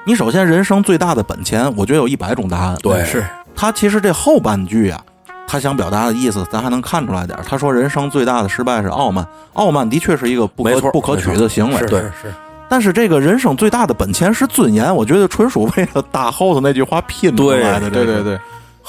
[0.05, 2.77] 你首先人生最大的本钱，我觉得有一百种答案。
[2.83, 5.01] 对是，他其实这后半句啊，
[5.47, 7.45] 他想表达的意思，咱还能看出来点儿。
[7.47, 11.79] 他说人生最大的失败是傲慢，傲慢的确是一个不可不可取的行为。
[11.81, 12.35] 对是是是，
[12.69, 17.91] 但是这个人生最大的本钱是尊严，我觉得纯属为了大后头那句话拼出来的。
[17.91, 18.41] 这个对对对，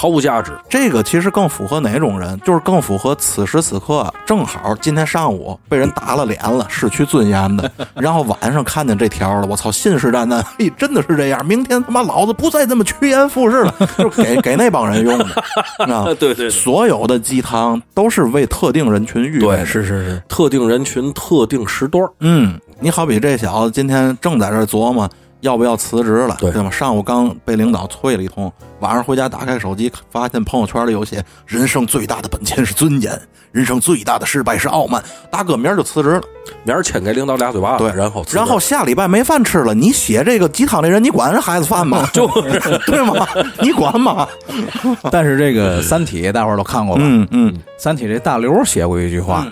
[0.01, 0.51] 毫无价值。
[0.67, 2.39] 这个其实更符合哪种人？
[2.39, 15.25] 就是更符合此时此刻，正好今天上午被人打了脸了，失去尊严的， 然后晚上看见这条了，我操，信誓旦旦，嘿，真的是这样，明天他妈老子不再这么趋炎附势了，就是给给那帮人用的
[15.85, 16.11] 啊。
[16.19, 25.07] 对对，所有的鸡汤都是为特定人群预备是是是，特定人群、特定时段嗯，你好比这小子今天正在这琢磨
[25.41, 26.71] 要不要辞职了，对吗？
[26.71, 33.19] 上午刚被领导催了一通，晚上回家打开手机，发现朋友圈里有写：“人生最大的本钱是尊严，
[33.51, 36.21] 人生最大的失败是傲慢。”大哥明儿就辞职了，
[36.63, 42.07] 明儿先给领导俩嘴巴子，对，然后辞职然后下礼拜没饭吃了，你写这个鸡汤的人，你管人孩子饭吗？
[42.13, 43.27] 就是 对吗？
[43.61, 44.27] 你管吗？
[45.11, 47.01] 但是这个《三体》大伙儿都看过吧？
[47.03, 49.47] 嗯嗯三体》这大刘写过一句话，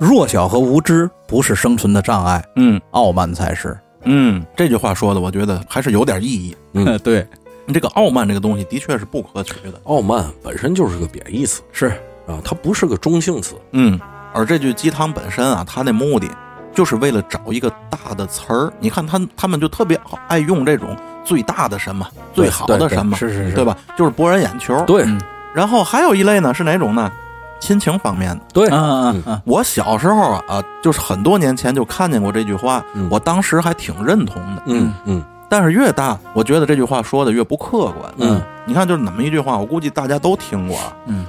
[0.00, 3.76] 弱小和无知不是生存的障碍，嗯傲慢才是。
[4.04, 6.56] 嗯，这句话说的，我觉得还是有点意义。
[6.72, 7.26] 嗯 对，
[7.72, 9.80] 这个傲慢这个东西的确是不可取的。
[9.84, 11.86] 傲慢本身就是个贬义词是
[12.26, 13.54] 啊，它不是个中性词。
[13.72, 13.98] 嗯，
[14.32, 16.28] 而这句鸡汤本身啊，它的目的
[16.72, 18.72] 就是为了找一个大的词儿。
[18.80, 23.76] 你看他他们就特别好爱用这种最大的什么、最好的什么，是是是，对吧？
[23.96, 24.78] 就是博人眼球。
[24.86, 25.20] 对嗯
[25.54, 27.12] 然后还有一类呢是哪种呢？
[27.60, 28.44] 亲情方面的。
[28.52, 34.62] 对嗯嗯嗯嗯，我小时候啊，啊就是很多年前就看见过这句话，嗯我当时还挺认同的。
[34.66, 38.14] 嗯嗯但是越大，我觉得这句话说的越不客观。
[38.18, 40.76] 嗯，你看，就是那么一句话，我估计大家都听过。
[40.78, 41.26] 啊嗯，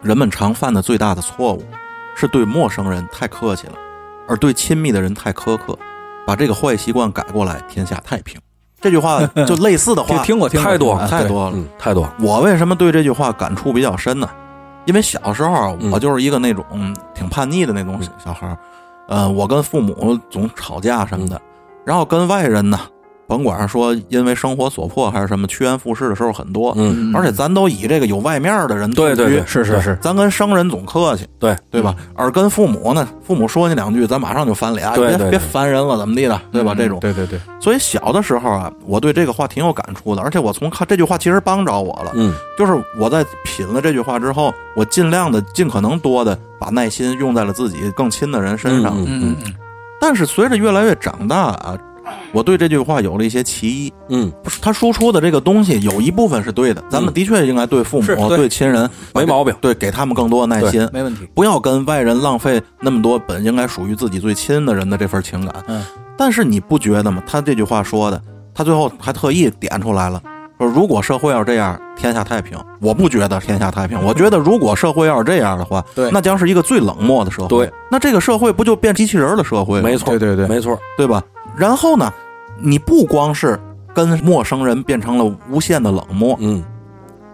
[0.00, 1.62] 人们常犯的最大的错误，
[2.16, 3.74] 是对陌生人太客气了，
[4.26, 5.76] 而对亲密的人太苛刻。
[6.26, 8.40] 把这个坏习惯改过来，天下太平。
[8.80, 11.52] 这句话就类似的话， 听听过听过太多太多了。
[11.56, 12.14] 嗯，太多了。
[12.20, 14.28] 我为什么对这句话感触比较深呢？
[14.88, 18.56] 因为小时候我就是一个那种嗯挺叛逆的那种小孩儿，
[19.06, 21.38] 呃，我跟父母总吵架什么的，
[21.84, 22.80] 然后跟外人呢，
[23.28, 31.94] 甭管是说因为生活所迫还是什么，趋炎附势的时候很多，嗯，而且咱都以这个有外面的人对对对，是是是，咱跟生人总客气，对对吧？
[32.14, 36.74] 而跟父母呢，父母说你两句，咱马上就翻脸，别别烦人了，怎么地的，对吧？
[36.74, 48.94] 这种，对对对，所以小的时候啊，我对这个话挺有感触的，而且我从看这句话其实帮着我了，嗯就是我在品了这句话之后，我尽量的、尽可能多的把耐心用在了自己更亲的人身上。
[48.96, 49.54] 嗯嗯嗯
[50.00, 51.76] 但是随着越来越长大啊，
[52.32, 53.92] 我对这句话有了一些歧义。
[54.08, 59.54] 嗯，他输出的这个东西有一部分是对的，咱们的确应该对父母、是对对亲人没毛病。
[59.60, 61.28] 对给他们更多的耐心嗯，，没问题。
[61.34, 65.54] 不要跟外人浪费那么多本应该属于自己最亲的人的这份情感。
[65.66, 65.82] 嗯，
[66.16, 67.22] 但是你不觉得吗？
[67.26, 68.20] 他这句话说的，
[68.54, 70.22] 他最后还特意点出来了，
[70.58, 72.58] 说如果社会要这样，天下太平。
[72.80, 77.48] 我不觉得天下太平，我觉得如果社会要是这样的话，对那将是一个最冷漠的社会。
[77.48, 79.82] 对，那这个社会不就变机器人的社会了？
[79.82, 80.78] 没错，对对对没错。
[80.96, 81.20] 对吧？
[81.58, 82.12] 然后呢，
[82.60, 83.58] 你不光是
[83.94, 86.62] 跟陌生人变成了无限的冷漠，嗯，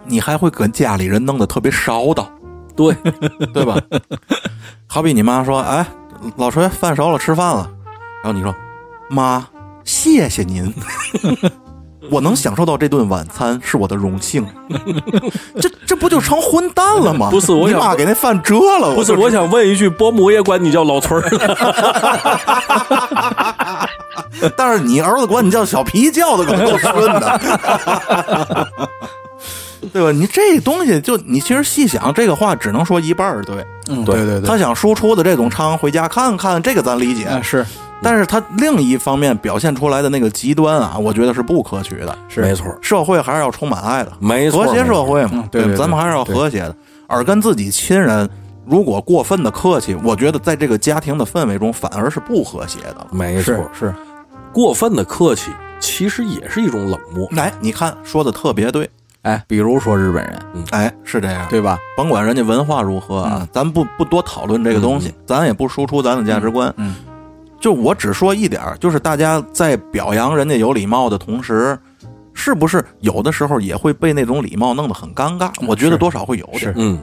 [0.04, 2.26] 你还会跟家里人弄得特别烧的。
[2.74, 2.94] 对，
[3.52, 3.80] 对吧？
[4.86, 5.86] 好比你妈说：“哎，
[6.36, 7.70] 老锤饭熟了，吃饭了。”
[8.24, 8.54] 然后你说
[9.10, 9.46] ：“妈，
[9.84, 10.72] 谢谢您，
[12.10, 14.46] 我能享受到这顿晚餐是我的荣幸。
[15.60, 17.30] 这这不就成混蛋了吗？
[17.30, 21.38] 不是我想你妈给那饭折了，不是，我想问一句，伯母也管你叫老崔儿呢？
[24.56, 27.40] 但是你儿子管你叫小皮叫的可够顺的。
[29.92, 30.10] 对吧？
[30.10, 33.64] 你这东西就你其实细想，这个话只能说一半儿对。
[33.88, 37.24] 嗯，对对对对，他想输出的这种昌回家看看，这个咱理解。
[37.24, 37.64] 啊是
[38.02, 42.18] 但是他另一方面表现出来的那个极端啊，我觉得是不可取的。
[42.28, 46.76] 是没错，社会还是要充满爱的，没错，和谐社会嘛嗯，对对对咱们还是要和谐的。
[47.06, 48.28] 而跟自己亲人
[48.66, 53.06] 如果过分的客气，我觉得在这个家庭的氛围中反而是不和谐的了。
[53.10, 53.94] 没错是，是，
[54.52, 57.26] 过分的客气其实也是一种冷漠。
[57.30, 58.90] 来，你看说的特别对，
[59.24, 60.38] 哎，比如说日本人，
[60.70, 61.46] 哎，是这样。
[61.50, 61.78] 对吧？
[61.96, 66.72] 甭管人家文化如何啊，咱不不多讨论这个东西，咱也不输出咱的价值观。
[66.76, 66.94] 嗯，
[67.60, 71.78] 就我只说一点儿，就是大家在表扬人家有礼貌的同时，
[72.34, 75.50] 是不是有的时候也会被那种礼貌弄得很尴尬？
[75.66, 76.98] 我觉得多少会有点是，嗯，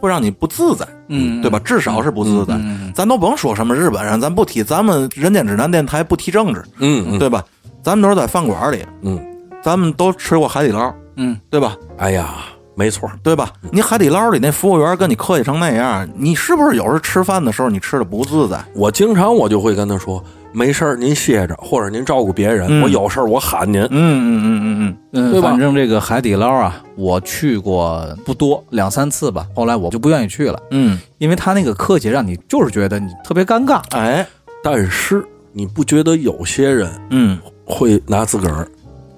[0.00, 1.58] 会让你不自在，嗯对吧？
[1.58, 2.54] 至少是不自在。
[2.54, 7.42] 嗯咱都甭说什么日本人，咱不提咱们人间指南电台不提政治，嗯嗯，对吧？
[7.82, 9.20] 咱们都是在饭馆里，嗯，
[9.62, 11.76] 咱们都吃过海底捞，嗯，对吧？
[11.98, 12.34] 哎呀，
[12.74, 13.50] 没错，对吧？
[13.72, 18.62] 你海底捞里那服务员跟你客气成那样，你是不是有时候吃饭的时候你吃的不自在？
[18.74, 23.80] 我经常我就会跟他说，没事儿您歇着，或者您照顾别人，嗯我有事儿我喊您。
[23.82, 29.46] 嗯嗯嗯嗯嗯，对吧反正这个海底捞啊，我去过不多，两三次吧。
[29.54, 33.80] 后来我就不愿意去了，嗯因为他那个客气让你就是觉得你特别尴尬。
[33.92, 34.26] 嗯，哎，
[34.62, 38.68] 但是你不觉得有些人嗯，会拿自个儿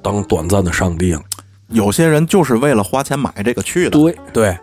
[0.01, 1.21] 当短暂的上帝了？
[1.71, 3.91] 有些人就是为了花钱买这个去的。
[3.91, 4.17] 对。
[4.33, 4.59] 对，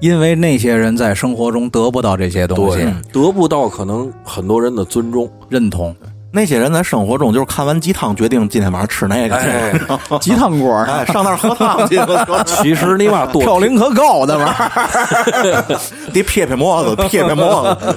[0.00, 5.30] 因为那些人在生活中得不到这些东西，得不到可能很多人的尊重。
[5.48, 5.94] 认同，
[6.32, 9.38] 那些人在生活中就是看完鸡汤决定今天晚上吃那个。
[10.20, 10.86] 鸡汤锅儿。
[10.86, 11.98] 哎，上那儿喝汤去，
[12.62, 15.64] 其实你妈多嘌呤可高的玩意儿。
[16.12, 17.96] 得撇撇沫子，撇撇沫子。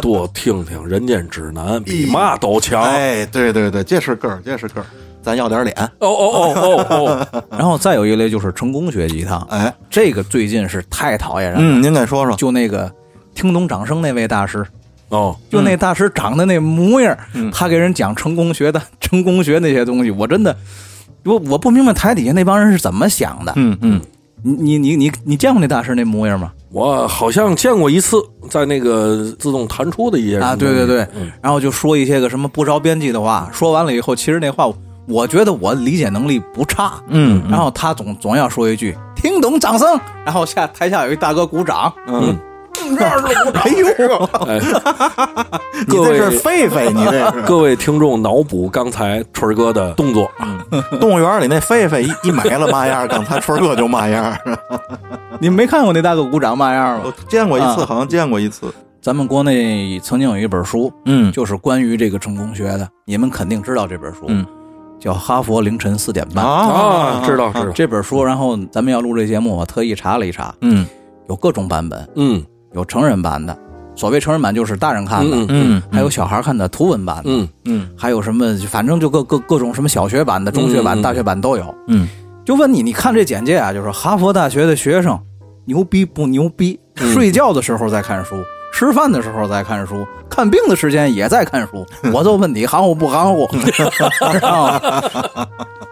[0.00, 2.82] 多听听《人间指南》，比嘛都强。
[2.82, 4.86] 哎，对对对，这是根儿，这是根儿，
[5.22, 5.74] 咱要点脸。
[6.00, 11.78] 哦哦哦哦哦， 然后再有一类就是成功学鸡汤，哎，这个最近是太讨厌人了。
[11.78, 12.34] 嗯，您给说说。
[12.36, 12.90] 就那个
[13.34, 14.66] 听懂掌声那位大师，
[15.08, 20.56] 哦，就那大师长得那模样，嗯他给人讲成功学的成功学那些东西，我真的，
[21.24, 23.52] 我我不明白台底下那帮人是怎么想的。
[23.56, 24.00] 嗯嗯，
[24.42, 26.52] 你你你你你见过那大师那模样吗？
[26.72, 28.16] 我好像见过一次，
[28.48, 31.06] 在那个自动弹出的一些啊，对对对，
[31.42, 34.66] 然后就说一些个什么不着边际的话，说完了以后，其实那话
[35.08, 42.36] 我觉得我理解能力不差，嗯，然后他总总要说一句“听懂掌声”，然后下台下有一大哥鼓掌，嗯，
[42.96, 43.70] 这样是鼓掌，哎。
[43.70, 44.60] 呦，哎，
[45.86, 47.42] 你各这是位狒狒，你这是。
[47.46, 50.30] 各位听众脑补刚才春儿哥的动作，
[51.00, 54.58] 动物园里那狒狒一一没了嘛样，刚才春儿哥就嘛样儿。
[55.40, 57.14] 你没看过那大哥鼓掌嘛样我吗？
[57.28, 57.86] 见过一次，啊。
[57.86, 58.72] 好像见过一次。
[59.00, 61.32] 咱们国内曾经有一本书，嗯。
[61.32, 64.46] 就是关于这个成功学的，你们肯定知道这本书，嗯
[65.02, 70.86] 叫《哈佛凌晨四点半》啊，知道知道，这本书，然后咱们要录这节目，我特意查了一查，嗯。
[71.28, 72.40] 有各种版本，嗯。
[72.72, 73.58] 有成人版的，
[73.96, 77.48] 所谓成人版就是大人看的，嗯嗯，还有小孩看的图文版的，嗯。
[77.64, 77.88] 嗯。
[77.96, 81.74] 还有什么，反正就各各各种什么小学版的、中学版、大学版都有。
[81.88, 82.06] 嗯。
[82.44, 85.18] 就问你，你看这简介啊，就是哈佛大学的学生
[85.64, 86.78] 牛逼不牛逼？
[86.94, 88.36] 睡觉的时候在看书，
[88.72, 91.86] 吃饭的时候在看书，看病的时间也在看书。
[92.10, 93.46] 我就问你含糊不含糊？
[94.32, 94.80] 知道吗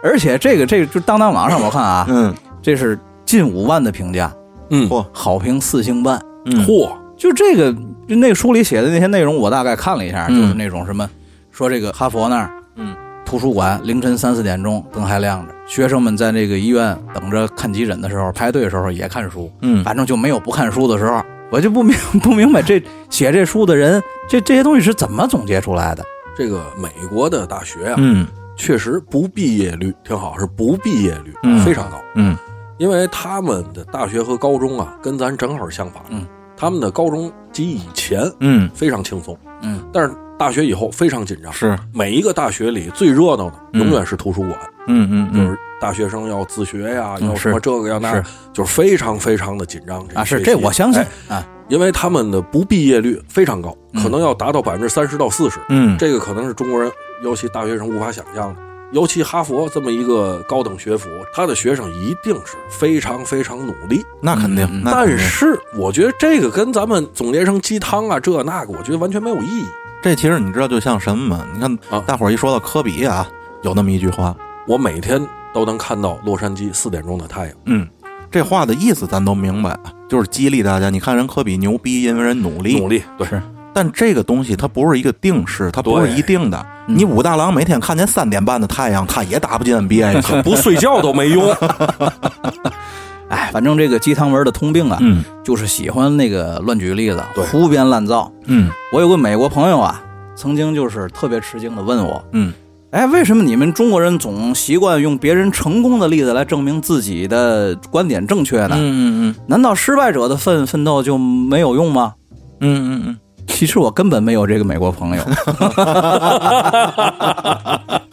[0.03, 4.33] 而且这个这个就当当网上我看啊，嗯这是近五万的评价，
[4.71, 6.19] 嗯，嚯好评四星半。
[6.47, 7.71] 嗯嚯，就这个，
[8.09, 11.09] 就那书里写的那些内容，我大概看了一下，嗯就是那种什么，
[11.51, 21.23] 说这个哈佛那儿，嗯，图书馆凌晨三四点钟灯还亮着，学生们在那个医院等着看急诊的时候排队的时候也看书，嗯反正就没有不看书的时候。
[21.51, 26.05] 我就不明 不明白这写这书的人，这这些东西是怎么总结出来的？
[26.37, 32.01] 这个美国的大学啊，嗯确实不毕业率挺好，是不毕业率嗯非常高。
[32.15, 32.37] 嗯
[32.79, 36.03] 因为他们的大学和高中啊，跟咱正好相反。
[36.09, 36.25] 嗯，
[36.57, 41.53] 他们的高中及以前嗯非常轻松，嗯，但是大学以后非常紧张。
[41.53, 44.57] 是每一个大学里最热闹的嗯永远是图书馆，
[44.89, 50.07] 嗯嗯就是大学生要自学呀，嗯要什么这个要那是，就是非常非常的紧张。
[50.15, 55.59] 啊，是这我相信哎啊，因为他们的不毕业率非常高，嗯可能要达到百分之三十到四十。
[55.69, 56.91] 嗯这个可能是中国人，
[57.23, 58.61] 尤其大学生无法想象的。
[58.93, 64.05] 尤其哈佛这么一个高等学府，他的学生一定是非常非常努力。
[64.21, 69.65] 那肯定嗯，那肯定但是我觉得这个跟咱们总结成鸡汤啊，这那个，我觉得完全没有意义。
[70.03, 71.47] 这其实你知道就像什么吗？
[71.55, 73.29] 你看啊大伙儿一说到科比啊，
[73.63, 74.35] 有那么一句话，
[74.67, 77.55] 我每天都能看到洛杉矶四点钟的太阳。
[77.67, 77.87] 嗯，
[78.31, 80.91] 这话的意思咱都明白，就是激励大家。
[80.91, 82.79] 你看人科比牛逼，因为人努力。
[82.79, 86.67] 努力，对，是但这个东西它不是一个定式，它不是一定的。
[86.87, 90.43] 你武大郎每天看见三点半的太阳，他也打不进 NBA 去。
[90.43, 91.55] 不睡觉都没用。
[93.31, 98.31] 哎，反正这个鸡汤文的通病啊，嗯就是喜欢那个乱举例子，胡编乱造。
[98.47, 100.03] 嗯我有个美国朋友啊，
[100.35, 102.53] 曾经就是特别吃惊的问我，嗯
[102.91, 108.75] 哎，为什么你们中国人总习惯用别人成功的例子来证明自己的观点正确呢？
[108.77, 112.15] 嗯嗯嗯难道失败者的奋奋斗就没有用吗？
[112.61, 115.23] 嗯嗯嗯其实我根本没有这个美国朋友。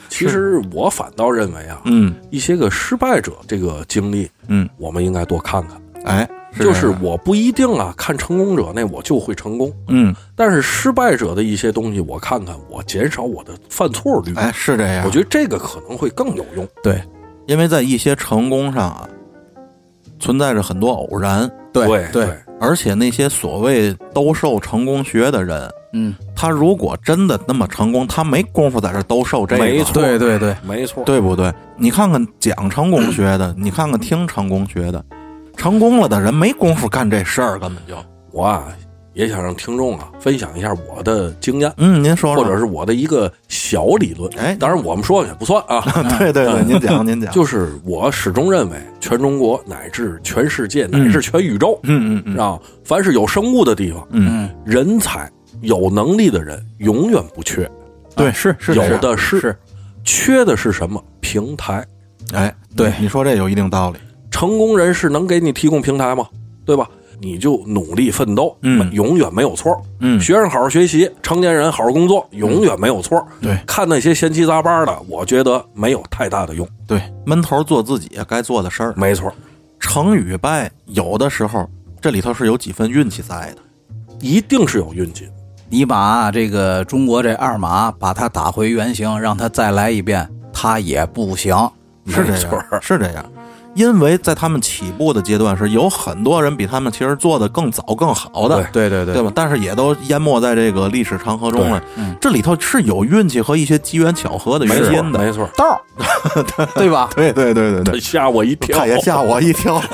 [0.10, 5.80] 其实我反倒认为啊，嗯一些个失败者这个经历，嗯，我们应该多看看。
[6.08, 14.34] 哎，就是我不一定啊，看成功者那我就会成功，嗯，但是失败者的一些东西，我看看，我减少我的犯错率。
[14.36, 15.06] 哎，是这样。
[15.06, 16.68] 我觉得这个可能会更有用。
[16.82, 17.02] 对
[17.48, 19.08] 因为在一些成功上啊，
[20.20, 22.28] 存在着很多偶然，对对，
[22.60, 29.94] 而且那些所谓兜售成功学的人，嗯，他如果真的那么成功，他没工夫在这兜售这个，没错。
[29.94, 31.54] 对对对，没错，对不对？
[31.78, 35.04] 你看看讲成功学的，你看看听成功学的，
[35.58, 37.96] 成功了的人没工夫干这事儿，根本就。
[38.32, 38.68] 我啊
[39.14, 44.32] 也想让听众啊分享一下我的经验，嗯，您说说，或者是我的一个小理论。
[44.38, 45.82] 哎当然我们说也不算啊，
[46.20, 52.38] 对对对，您讲您讲，就是我始终认为，全中国乃至全世界乃至全宇宙，嗯嗯嗯。
[52.38, 55.28] 啊，凡是有生物的地方，嗯，人才
[55.62, 57.68] 有能力的人永远不缺，
[58.16, 59.58] 对，是是有的是，是。
[60.04, 61.04] 缺的是什么？
[61.20, 61.84] 平台。
[62.34, 63.98] 哎，对你说这有一定道理。
[64.32, 66.28] 成功人士能给你提供平台吗？
[66.66, 66.88] 对吧？
[67.20, 69.76] 你就努力奋斗，嗯永远没有错。
[70.02, 73.26] 嗯学生好好学习，成年人好好工作，永远没有错。
[73.42, 76.68] 对看那些闲七杂八的，我觉得没有太大的用。
[76.86, 78.94] 对，闷头做自己该做的事儿。
[78.96, 79.34] 没错，
[79.80, 81.68] 成与败，有的时候
[82.00, 83.58] 这里头是有几分运气在的。
[84.20, 85.28] 一定是有运气。
[85.70, 91.56] 你把这个中国这二马把它打回原形，让它再来一遍，它也不行。
[92.06, 93.26] 是这没错样，是这样。
[93.78, 99.32] 因为在他们起步的阶段是有很多人比他们其实做的更早更好的，对对对对吧？
[99.36, 101.82] 但是也都淹没在这个历史长河中了。
[101.96, 105.20] 嗯这里头是有运气和一些机缘巧合的，原因的。
[105.20, 105.48] 没错。
[105.56, 107.10] 道儿， 对吧？
[107.16, 108.80] 对对对对对，吓我一跳！
[108.80, 109.80] 他也吓我一跳。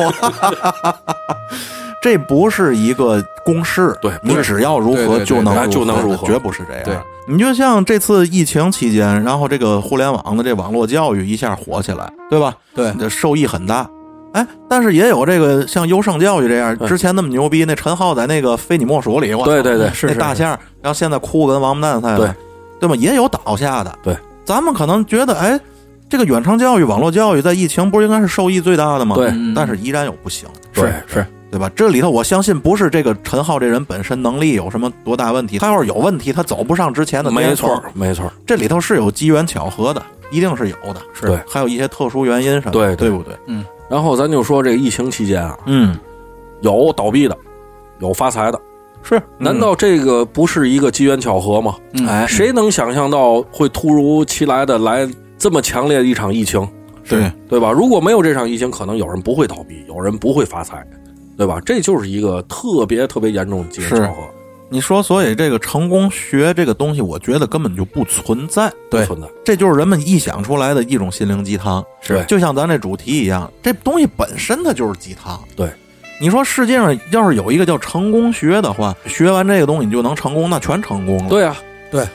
[2.01, 7.01] 这不是一个公式，你对你只要如何就能对就能如何绝不是这样。
[7.25, 12.53] 对你就像这次疫情期间，然后这个互联网的这网络教育一下火起来，对吧？
[12.75, 13.89] 对这受益很大。
[14.33, 20.49] 哎，但是也有这个像优胜教育这样，之前那么牛逼，那陈浩在那个《非你莫属》里，对对对是是那大象，
[20.81, 22.29] 然后现在哭跟王八蛋似的，对
[22.81, 22.95] 对吗？
[22.95, 24.17] 也有倒下的，对。
[24.43, 25.57] 咱们可能觉得，哎，
[26.09, 29.15] 这个远程教育、网络教育在疫情不是应该是受益最大的吗？
[29.15, 31.71] 对嗯但是依然有不行，对是是，对吧？
[31.75, 40.01] 这里头我相信不是这个陈浩这人本身能力有什么多大问题，他要是有问题，他走不上之前的没错，没错，这里头是有机缘巧合的，
[40.31, 41.27] 一定是有的，是。
[41.27, 43.09] 对还有一些特殊原因什么的，对对。
[43.09, 43.35] 对不对？
[43.45, 43.63] 嗯。
[43.87, 45.95] 然后咱就说这个疫情期间啊，嗯，
[46.61, 47.37] 有倒闭的，
[47.99, 48.59] 有发财的，
[49.03, 51.75] 是，难道这个不是一个机缘巧合吗？
[51.93, 52.07] 嗯。
[52.07, 56.67] 哎，谁能想象到会突如其来的来这么强烈的一场疫情，
[57.07, 57.71] 对，对吧？
[57.71, 60.83] 如果没有这场疫情，可能有人不会倒闭，有人不会发财，
[61.37, 61.59] 对吧？
[61.65, 64.21] 这就是一个特别特别严重的机缘巧合，
[64.69, 71.83] 你说，所以这个成功学这个东西，我觉得根本就不存在，对存在，这就是人们臆想出来的一种心灵鸡汤。
[72.01, 75.39] 是就像咱这主题一样，这东西本身它就是鸡汤。
[75.55, 75.69] 对，
[76.19, 81.55] 你说世界上要是有一个叫成功学的话，学完这个东西你就能成功，那全成功了。，对啊，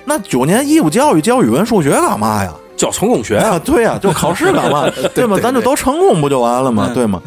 [0.05, 2.53] 那九年义务教育教语文数学干嘛呀？
[2.77, 4.89] 教成功学啊，啊，对呀、就考试干嘛？
[5.15, 5.39] 对吗？
[5.41, 6.87] 咱就都成功不就完了吗？
[6.91, 7.23] 嗯对吗？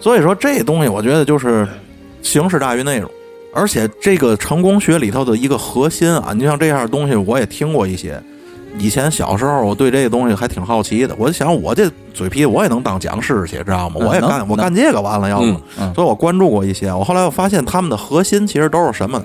[0.00, 1.66] 所以说这东西，我觉得就是
[2.22, 3.10] 形式大于内容，
[3.52, 8.20] 而且这个成功学里头的一个核心啊，你像这样的东西，我也听过一些。
[8.78, 11.14] 以前小时候，我对这个东西还挺好奇的。
[11.18, 13.96] 我就想，我这嘴皮我也能当讲师去，知道吗？
[13.98, 16.92] 嗯我也干，我干这个完了，要不，所以我关注过一些。
[16.92, 19.20] 我后来我发现，他们的核心其实都是什么？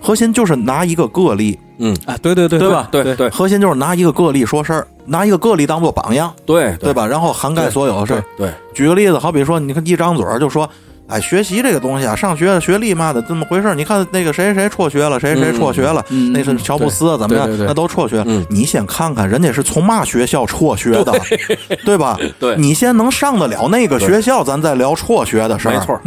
[0.00, 6.92] 核心就是拿一个个例，嗯，啊，对对对对吧对对核心就是拿一个个例说事儿，拿一个个例当做榜样，对对？
[6.92, 7.06] 吧？
[7.06, 8.24] 然后涵盖所有的事儿。
[8.36, 10.68] 对，举个例子，好比说，你看一张嘴就说，
[11.08, 13.74] 哎，学习这个东西啊，上学学历嘛的这么回事儿。
[13.74, 18.18] 你看那个谁谁辍学了，谁谁辍学了，嗯那是乔布斯啊怎么样那都辍学。
[18.18, 21.12] 了你先看看人家是从嘛学校辍学的，
[21.84, 22.18] 对吧？
[22.38, 25.98] 对你先能上得了那个学校，咱再聊辍学的事儿，没错，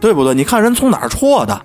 [0.00, 0.34] 对不对？
[0.34, 1.58] 你看人从哪儿辍的，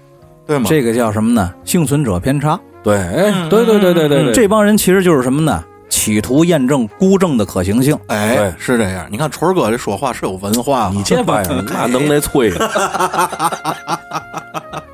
[0.46, 0.66] 对吗？
[0.70, 1.54] 这个叫什么呢？
[1.64, 2.60] 幸存者偏差。
[2.84, 5.64] 对，哎，对对对对对对，这帮人其实就是什么呢？
[5.90, 7.98] 企图验证孤证的可行性。
[8.08, 9.08] 哎，是这样。
[9.10, 12.70] 你看春儿哥这说话是有文化嘛，你这玩意儿那能耐吹啊，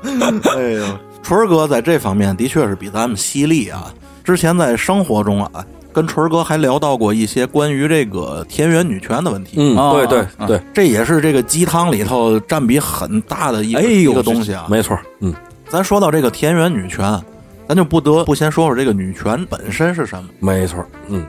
[0.54, 3.92] 哎呦，春儿哥在这方面的确是比咱们犀利啊。
[4.24, 9.56] 之前在生活中啊，跟春儿哥还聊到过一些关于这个田园女权的问题。
[9.58, 14.66] 嗯，啊对对啊对，这也是这个鸡汤里头占比很大的一个、哎呦一个东西啊。
[14.68, 15.32] 没错，嗯，
[15.68, 17.20] 咱说到这个田园女权，
[17.68, 20.28] 咱就不得不先说说这个女权本身是什么。
[20.40, 21.24] 没错，嗯，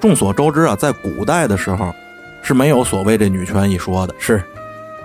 [0.00, 1.92] 众所周知啊，在古代的时候
[2.42, 4.14] 是没有所谓这女权一说的。
[4.18, 4.42] 是，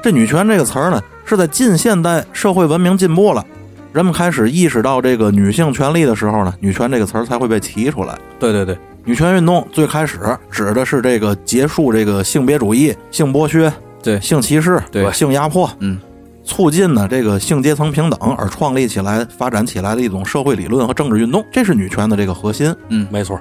[0.01, 3.45] 这女权这个词儿呢，是在近现代社会文明进步了，
[3.93, 8.17] 人们开始意识到这个女性权利的时候呢，女权这个词儿才会被提出来。
[8.39, 15.99] 对对对，女权运动最开始指的是这个结束这个性别主义、性剥削、对性歧视、对性压迫，嗯，
[16.43, 22.75] 促进呢这个性阶层平等而创立起来、发展起来的一种社会理论和政治运动，这是女权的这个核心。
[22.89, 23.39] 嗯没错，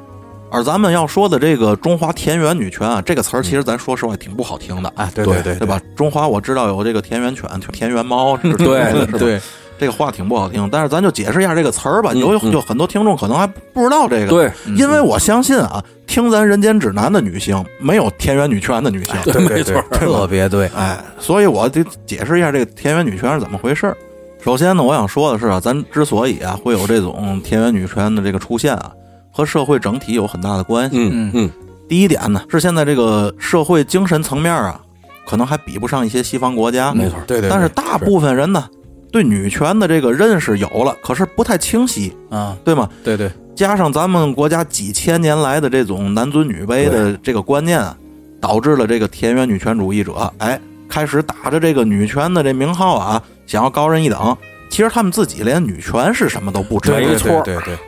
[0.51, 5.81] 而咱们要说的这个中华田园女权啊，这个词儿其实咱说实话挺不好听的，哎，对对对对吧？
[5.97, 9.19] 中华我知道有这个田园犬、田园猫，是对 是吧？
[9.19, 9.41] 对，
[9.79, 12.13] 这个话挺不好听，但是咱就解释一下这个词儿吧。
[12.15, 12.53] 有嗯。
[12.53, 14.53] 有很多听众可能还不知道这个，，对。
[14.77, 20.67] 因为我相信啊，听咱《人间指南》的女性没有田园女权的女性，对，没错，特别对。
[20.77, 23.97] 哎，所以我得解释一下这个田园女权是怎么回事儿。
[24.43, 28.93] 首先呢，我想说的是啊，咱之所以啊会有这种田园女权的这个出现啊，
[29.33, 30.97] 和社会整体有很大的关系。
[30.99, 31.51] 嗯嗯，
[31.89, 34.79] 第一点呢，是现在这个社会精神层面啊，
[35.27, 38.69] 可能还比不上一些西方国家，没错，对对，但是大部分人呢，
[39.15, 42.89] 对女权的这个认识有了，可是不太清晰，啊，对吗？
[43.05, 47.97] 对对，加上咱们国家几千年来的这种男尊女卑的这个观念啊，
[48.41, 54.37] 导致了这个田园女权主义者，哎，开始打着这个女权的这名号啊，想要高人一等。
[54.69, 56.99] 其实他们自己连女权是什么都不知道。
[56.99, 57.79] 没错对对对，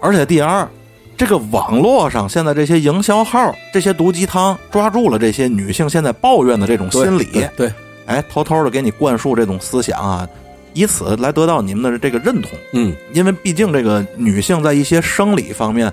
[0.00, 0.66] 而且第二，
[1.18, 7.72] 这个网络上现在这些营销号、这些毒鸡汤，抓住了这些女性现在抱怨的这种心理，对对，
[8.06, 10.26] 哎，偷偷的给你灌输这种思想啊，
[10.74, 12.50] 以此来得到你们的这个认同。
[12.72, 15.92] 嗯，因为毕竟这个女性在一些生理方面，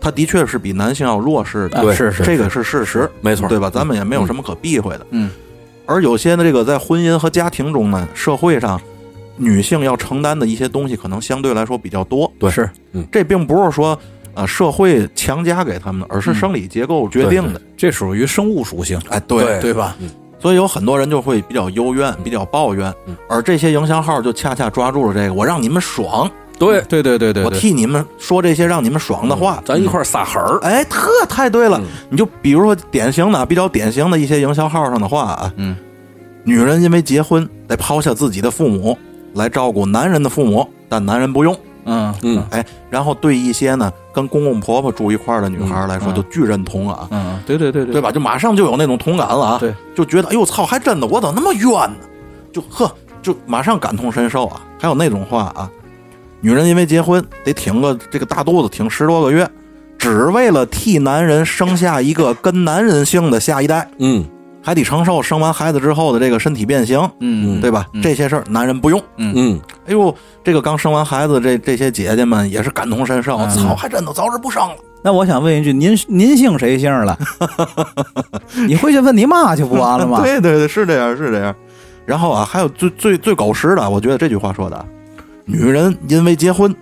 [0.00, 3.68] 她的确是比男性要弱势的，对啊是是这个是事实，没错，对吧？
[3.68, 5.06] 咱们也没有什么可避讳的。
[5.10, 5.30] 嗯，
[5.86, 8.80] 而有些呢，这个在婚姻和家庭中呢，社会上
[9.36, 12.30] 女性要承担的一些东西，可能相对来说比较多。
[12.38, 12.68] 对是
[13.10, 13.98] 这并不是说
[14.34, 17.60] 呃社会强加给他们的，而是生理结构决定的。
[17.76, 19.96] 这属于生物属性，哎，对对吧？
[20.40, 23.16] 所以有很多人就会比较幽怨，比较抱怨，嗯。
[23.28, 26.28] 而这些营销号就恰恰抓住了这个，我让你们爽，
[26.58, 30.58] 对，对对对对，我替你们说这些让你们爽的话，咱一块儿撒狠儿。
[30.62, 31.78] 哎，特太对了。
[31.78, 31.86] 嗯。
[32.10, 35.76] 你就比如说典型的、比较典型的一些营销号上的话啊，嗯，
[36.44, 38.96] 女人因为结婚得抛下自己的父母
[39.34, 41.54] 来照顾男人的父母，但男人不用。
[41.84, 47.92] 嗯嗯，哎，然后对一些呢跟公公婆婆住一块儿的女孩来说，嗯就巨认同啊，嗯，对对对对。
[47.92, 48.10] 对吧？
[48.12, 51.96] 就马上就有那种同感了啊，对，就觉得哎呦操，还真的我怎么那么冤呢？
[52.52, 52.90] 就呵，
[53.22, 54.60] 就马上感同身受啊。
[54.80, 55.70] 还有那种话啊，
[56.40, 59.48] 女人因为结婚得挺个这个大肚子，挺十多个月，
[59.98, 64.24] 只为了替男人生下一个跟男人姓的下一代，嗯
[64.62, 67.86] 还得承受生完孩子之后的这个身体变形，嗯对吧？
[68.02, 69.02] 这些事儿男人不用。
[69.16, 74.74] 嗯，哎呦，这个刚生完孩子这这些姐姐们也是感同身受，嗯操，还真都早日不生了。
[75.02, 77.18] 那我想问一句，您您姓谁姓了？
[78.68, 80.20] 你回去问你妈去不完了吗？
[80.22, 81.54] 对对对，是这样，是这样。
[82.04, 84.84] 然后啊，还有最最最狗食的，我觉得这句话说的啊，
[85.46, 86.74] 女人因为结婚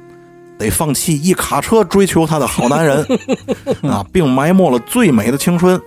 [0.59, 3.07] 得放弃一卡车追求她的好男人
[3.83, 5.81] 啊，并埋没了最美的青春，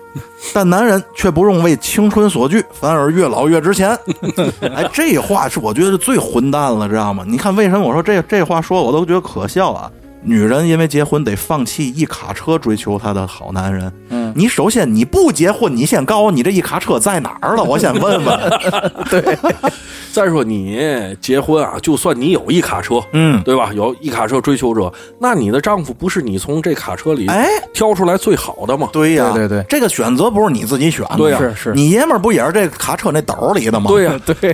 [0.53, 3.97] 但男人却不用为青春所惧，反而越老越值钱。
[4.61, 7.23] 哎，这话是我觉得最混蛋了，知道吗？
[7.27, 9.91] 你看为什么我说这这话说我都觉得可笑啊？
[10.23, 17.63] 女人因为结婚得放弃一卡车追求她的好男人，嗯，你首先你不结婚，你先告诉我你这一卡车在哪儿了？
[17.63, 18.39] 我先问问。
[19.09, 19.21] 对
[20.11, 20.77] 再说你
[21.21, 23.71] 结婚啊，就算你有一卡车，嗯，对吧？
[23.73, 28.89] 有一卡车追求者，那你的丈夫不是你从这卡车里哎，挑出来最好的吗？
[28.91, 33.89] 对呀、对对对这个选择不是你自己选的，对呀是是，你爷们儿不也是这卡车那斗里的吗？
[33.89, 34.53] 对呀、 对，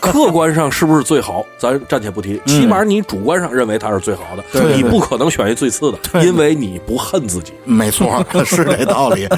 [0.00, 7.52] 客观上是不是最好，咱暂且不提，起码你主观上认为他是最好的，你不可能选一最次的，因为你不恨自己。
[7.64, 9.28] 没错，是这道理。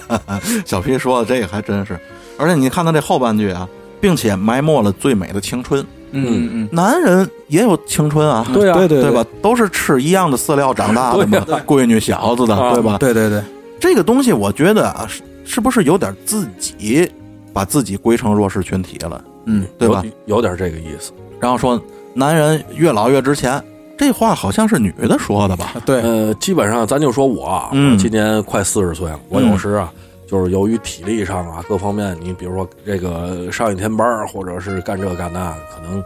[0.66, 1.98] 小皮说的这个还真是，
[2.36, 3.66] 而且你看他这后半句啊，
[4.00, 5.84] 并且埋没了最美的青春。
[6.10, 9.22] 嗯嗯男人也有青春啊，对啊对对对吧？
[9.42, 12.96] 都是吃一样的饲料长大的嘛，闺女小子的，啊对吧？
[12.98, 13.42] 对对对，
[13.78, 17.10] 这个东西，我觉得啊，是是不是有点自己
[17.52, 20.02] 把自己归成弱势群体了，嗯，对吧？
[20.24, 20.36] 有？
[20.36, 21.12] 有点这个意思。
[21.38, 21.78] 然后说
[22.14, 23.62] 男人越老越值钱，
[23.98, 25.72] 这话好像是女的说的吧？
[25.84, 27.92] 对，呃，基本上咱就说我啊，嗯。
[27.92, 29.92] 我今年快四十岁了，我有时啊，
[30.26, 36.02] 就是由于体力上啊各方面，你比如说这个上一天班儿，或者是干这干那，可能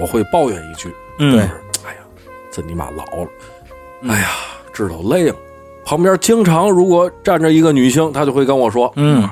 [0.00, 1.32] 我会抱怨一句，嗯。
[1.32, 1.44] 就是
[1.86, 2.00] 哎呀，
[2.52, 3.28] 这你妈老了，
[4.08, 4.28] 哎呀，
[4.72, 5.34] 知道累了。
[5.84, 9.28] 旁边经常如果站着一个女性，她就会跟我说，嗯，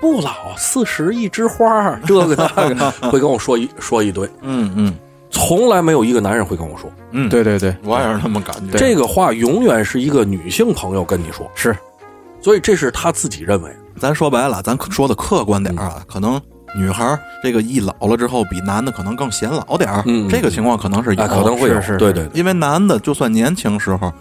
[0.00, 4.94] 不老，四十一枝花，这个那个， 会跟我说一说一堆，嗯嗯
[5.30, 6.90] 从来没有一个男人会跟我说。
[7.12, 8.76] 嗯，对对对，我也是那么感觉。
[8.78, 11.76] 这个话，永远是一个女性朋友跟你说，是，
[12.40, 13.70] 所以这是他自己认为。
[13.98, 16.40] 咱说白了，咱说的客观点儿啊，可能
[16.76, 20.02] 女孩儿这个一老了之后，比男的可能更显老点儿。
[20.06, 20.28] 嗯。
[20.28, 21.96] 这个情况可能是有，啊，可能会有，是是。
[21.96, 24.12] 对对对，因为男的就算年轻时候，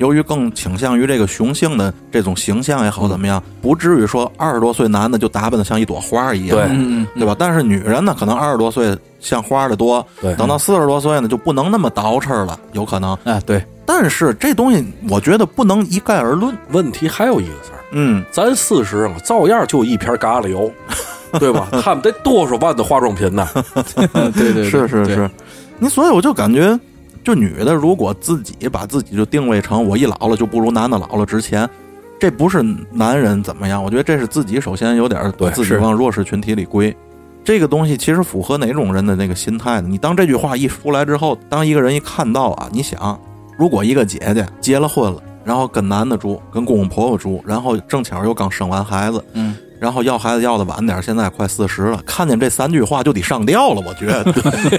[0.00, 7.36] 由于更倾向于这个雄性的这种形象也好怎么样，不至于说二十多岁男的就打扮的像一朵花一样，对对吧？
[7.38, 13.16] 但是女人呢，可能二十多岁像花的多，对等到四十多岁呢，就不能那么捯饬了，有可能。
[13.24, 16.56] 哎对，但是这东西，我觉得不能一概而论。
[16.70, 20.72] 问题还有一个事儿，嗯，咱四十啊，照样就一瓶嘎了油，
[21.38, 21.68] 对吧？
[21.82, 23.46] 他们得多少万的化妆品呢？
[24.34, 25.30] 对，对 是是是，
[25.78, 26.78] 你所以我就感觉，
[27.22, 31.68] 就女的如果自己把自己就定位成我一老了就不如男的老了值钱，
[32.18, 33.82] 这不是男人怎么样？
[33.82, 36.94] 我觉得这是自己首先有点把对自己往弱势群体里归。
[37.42, 39.88] 这个东西其实符合哪种人的那个心态呢？
[39.88, 43.18] 你当这句话一出来之后，当一个人一看到啊，你想，
[43.56, 54.22] 如果一个姐姐结了婚了，然后跟男的住，跟公公婆婆住，然后正巧又刚生完孩子，嗯，然后要孩子要的晚点，现在快四十了，看见这三句话就得上吊了，我觉得，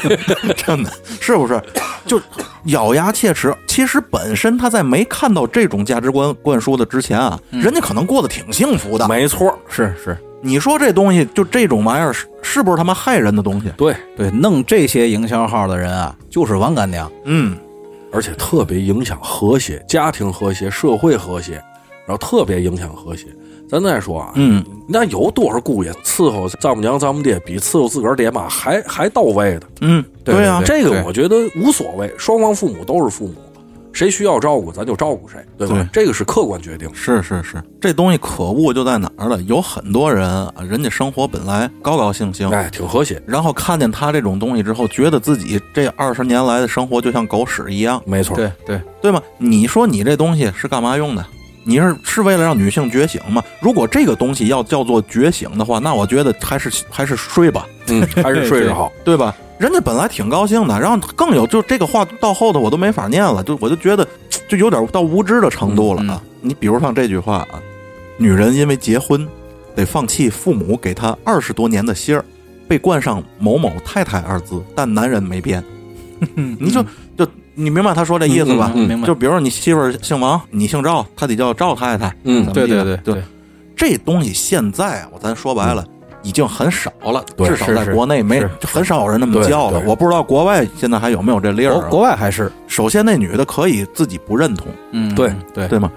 [0.55, 1.59] 真的是不是？
[2.05, 2.21] 就
[2.65, 3.55] 咬牙切齿。
[3.67, 9.07] 其实本身他在没看到这种价值观灌输的之前啊，人家可能过得挺幸福的。
[9.07, 13.71] 没错，是是，你说这东西就这种玩意儿，是是不是他妈害人的东西？
[13.75, 17.11] 对，对，弄这些营销号的人啊，就是王干娘。
[17.25, 17.57] 嗯，
[18.11, 21.53] 而且特别影响和谐，家庭和谐，社会和谐，
[22.05, 23.25] 然后特别影响和谐。
[23.71, 29.67] 咱再说啊，嗯，那有多少姑爷伺候丈母娘、丈母爹比伺候自个儿爹妈还还到位的？
[29.79, 33.35] 嗯，对呀、对这个我觉得无所谓，双方父母都是父母，
[33.93, 35.75] 谁需要照顾咱就照顾谁，对吧？
[35.75, 36.93] 对这个是客观决定。
[36.93, 39.41] 是是是，这东西可恶就在哪儿了？
[39.43, 48.35] 有很多人啊，人家生活本来高高兴兴，哎，挺和谐，然后看见他这种东西之后，觉得自己这二十年来的生活就像狗屎一样，没错。
[48.35, 49.21] 对对，对吗？
[49.37, 51.25] 你说你这东西是干嘛用的？
[51.63, 53.43] 你是是为了让女性觉醒吗？
[53.59, 58.91] 如果这个东西要叫做觉醒的话，那我觉得还是还是睡吧，嗯，还是 睡着好。
[59.03, 59.35] 对吧？
[59.59, 64.07] 人家本来挺高兴的，然后更有就这个话到后头我都没法念了，就我就觉得
[64.49, 66.21] 就有点到无知的程度了啊！
[66.41, 67.61] 你比如像这句话啊，
[68.17, 69.27] 女人因为结婚
[69.75, 72.25] 得放弃父母给她二十多年的心儿，
[72.67, 75.63] 被冠上某某太太二字，但男人没变。
[76.35, 76.83] 你就
[77.15, 78.71] 就你明白他说这意思吧？
[78.73, 82.13] 明白就比如说你媳妇儿姓王，你姓赵，她得叫赵太太。
[82.23, 83.23] 嗯对对对对对，
[83.75, 85.85] 这东西现在啊，我咱说白了。
[86.23, 89.81] 已经很少了，至少在国内没就很少有人那么叫了。
[89.87, 91.89] 我不知道国外现在还有没有这例儿国啊。
[91.89, 95.91] 国外还是首先，那女的可以自己不认同，嗯对对对吗？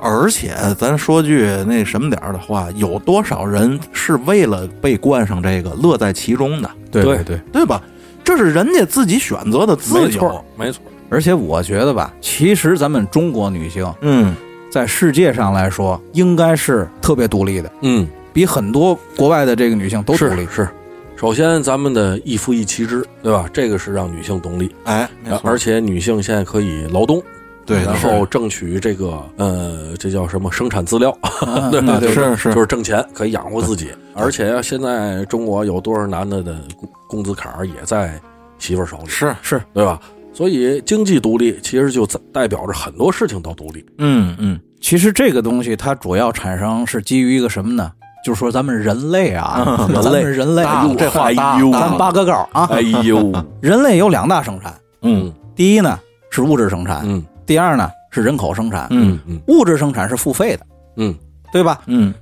[0.00, 7.80] 而且咱说句那什么点儿的话，有多少人是为了被冠上这个乐在其中的，对对对对，对吧？
[8.24, 10.82] 这是人家自己选择的自由没错。，没错。
[11.08, 14.34] 而且我觉得吧，其实咱们中国女性嗯，
[14.70, 20.46] 在世界上来说，应该是特别独立的，嗯，比很多国外的这个女性都独立。
[20.46, 20.68] 是是。
[21.16, 23.48] 首先，咱们的一夫一妻制，对吧？
[23.52, 25.08] 这个是让女性独立，哎，
[25.42, 27.20] 而且女性现在可以劳动，
[27.66, 31.10] 对然后争取这个呃，这叫什么生产资料，
[31.72, 33.90] 对是是就是挣钱，可以养活自己。
[34.14, 38.20] 而且现在中国有多少男的的工工资卡也在
[38.60, 40.00] 媳妇儿手里，是是，对吧？
[40.38, 43.84] 所以经济独立其实就代表着很多事情都独立。
[43.98, 47.90] 嗯嗯，其实这个东西它主要产生是基于一个什么呢？
[48.24, 50.62] 就是说咱们人类啊， 嗯咱们人类，
[50.96, 51.72] 这话大哎呦。
[51.72, 54.72] 大了咱八个高啊，哎呦， 人类有两大生产，
[55.02, 55.32] 嗯。
[55.56, 55.98] 第一呢
[56.30, 57.20] 是物质生产，嗯。
[57.44, 58.86] 第二呢是人口生产。
[58.90, 59.40] 嗯嗯。
[59.48, 60.64] 物质生产是付费的，
[60.98, 61.12] 嗯。
[61.52, 61.80] 对吧？
[61.86, 62.14] 嗯。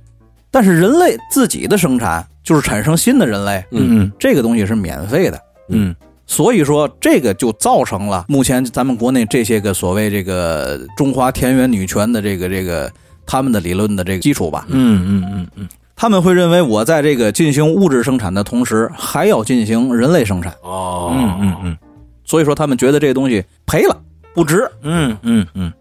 [0.49, 4.11] 但是人类自己的生产，就是产生新的人类，嗯。
[4.17, 5.39] 这个东西是免费的。
[5.69, 5.95] 嗯
[6.29, 12.91] 所以说，这个就造成了目前咱们国内这些个所谓这个中华田园女权的这个这个
[13.25, 14.65] 他们的理论的这个基础吧。
[14.67, 21.77] 嗯嗯嗯嗯，他们会认为，我在这个进行物质生产的同时，还要进行人类生产，哦，嗯嗯嗯
[22.25, 23.97] 所以说他们觉得这个东西赔了，
[24.33, 24.69] 不值。
[24.81, 25.71] 嗯嗯嗯，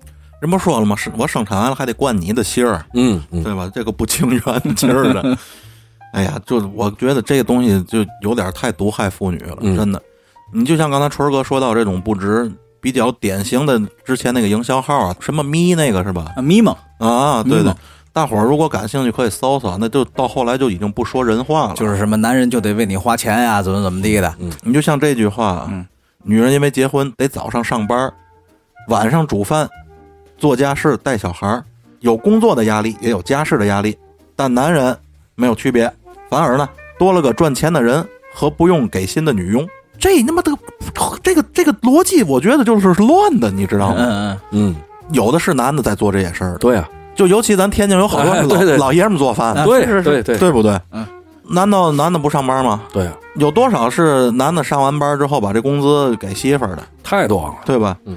[0.41, 0.95] 人不说了吗？
[0.95, 3.69] 是我生产完了还得灌你的姓儿，嗯嗯对吧？
[3.75, 5.37] 这个不情愿劲儿的。
[6.13, 10.01] 哎呀，就我觉得这个东西就有点太毒害妇女了，嗯真的。
[10.53, 16.33] 你就像刚才春儿哥说到这种不值，比较典型的之前那个营销号啊，什么咪那个是吧？
[16.37, 17.73] 啊，咪蒙，啊，对对，
[18.13, 21.75] 大伙儿如果感兴趣可以搜搜，那就到后来就已经不说人话了。
[21.75, 24.35] 就是什么男人就得为你花钱呀，怎么怎么地的。
[24.63, 25.87] 你就像这句话，嗯
[26.23, 28.13] 女人因为结婚得早上上班，
[28.89, 29.69] 晚上煮饭、
[30.39, 31.65] 做家事、带小孩儿，
[32.01, 33.97] 有工作的压力，也有家事的压力，
[34.35, 34.97] 但男人
[35.35, 35.93] 没有区别，
[36.29, 36.69] 反而呢
[36.99, 39.67] 多了个赚钱的人和不用给薪的女佣。
[39.99, 40.53] 这他妈的，
[41.23, 43.97] 这个这个逻辑，我觉得就是乱的，你知道吗？
[43.99, 44.77] 嗯嗯，嗯，
[45.13, 50.79] 有的是男的在做这些事儿，对啊，就尤其咱天津有好多老、 哎对对老爷们做饭，啊对是是对对对不对？
[50.93, 51.07] 嗯，
[51.49, 52.83] 难道男的不上班吗？
[52.93, 57.55] 对啊，有多少是男的上完班之后把这工资给媳妇儿的，太多了。
[57.65, 57.97] 对吧？
[58.05, 58.17] 嗯，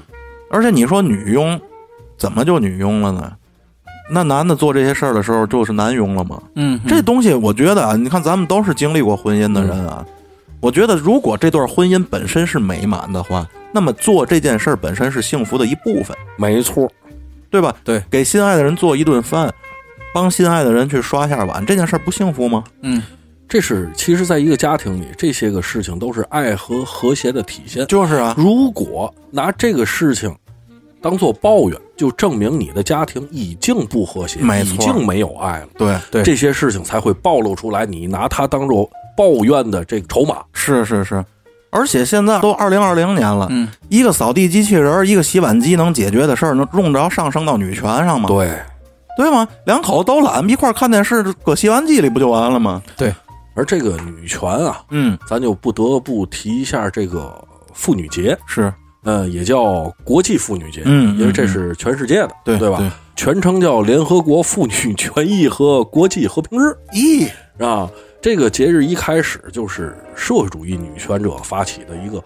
[0.50, 1.58] 而且你说女佣，
[2.18, 3.32] 怎么就女佣了呢？
[4.12, 6.40] 那男的做这些事儿的时候就是男佣了吗？
[6.56, 10.04] 嗯，这东西我觉得啊，你看咱们都是经历过婚姻的人啊，
[10.60, 16.90] 我觉得如果这段婚姻本身是美满的话，那么做这件事儿本身是幸福的一部分，没错，
[17.48, 17.74] 对吧？
[17.82, 19.52] 对，给心爱的人做一顿饭，
[20.12, 22.62] 帮心爱的人去刷下碗，这件事儿不幸福吗？
[22.82, 23.02] 嗯，
[23.48, 27.86] 这是其实，在一个家庭里，这些个事情都是爱和和谐的体现。
[27.86, 30.34] 就是啊，如果拿这个事情
[31.00, 35.68] 当做抱怨，就证明你的家庭已经不和谐，没错已经没有爱了。
[35.78, 38.90] 对，对这些事情才会暴露出来，你拿它当做
[39.20, 40.36] 抱怨的这个筹码。
[40.54, 41.22] 是是是，
[41.68, 48.26] 而且现在都二零二零年了，嗯，一个扫地机器人儿，一个洗碗机能解决的事儿，能用着上升到女权上吗？
[48.28, 48.50] 对，
[49.18, 49.46] 对吗？
[49.66, 52.82] 两口子都懒，一块儿看电视，搁洗碗机里不就完了吗？
[52.96, 53.12] 对
[53.54, 57.30] 而这个女权啊，嗯，咱就不得不提一下这个
[57.74, 58.72] 妇女节，是，
[59.04, 62.82] 呃，也叫国际妇女节，嗯因为这是全世界的，对对吧？
[63.16, 67.28] 全称叫联合国妇女权益和国际和平日咦，
[67.62, 67.86] 啊。
[68.22, 72.22] 这个节日一开始就是社会主义女权者发起的一个，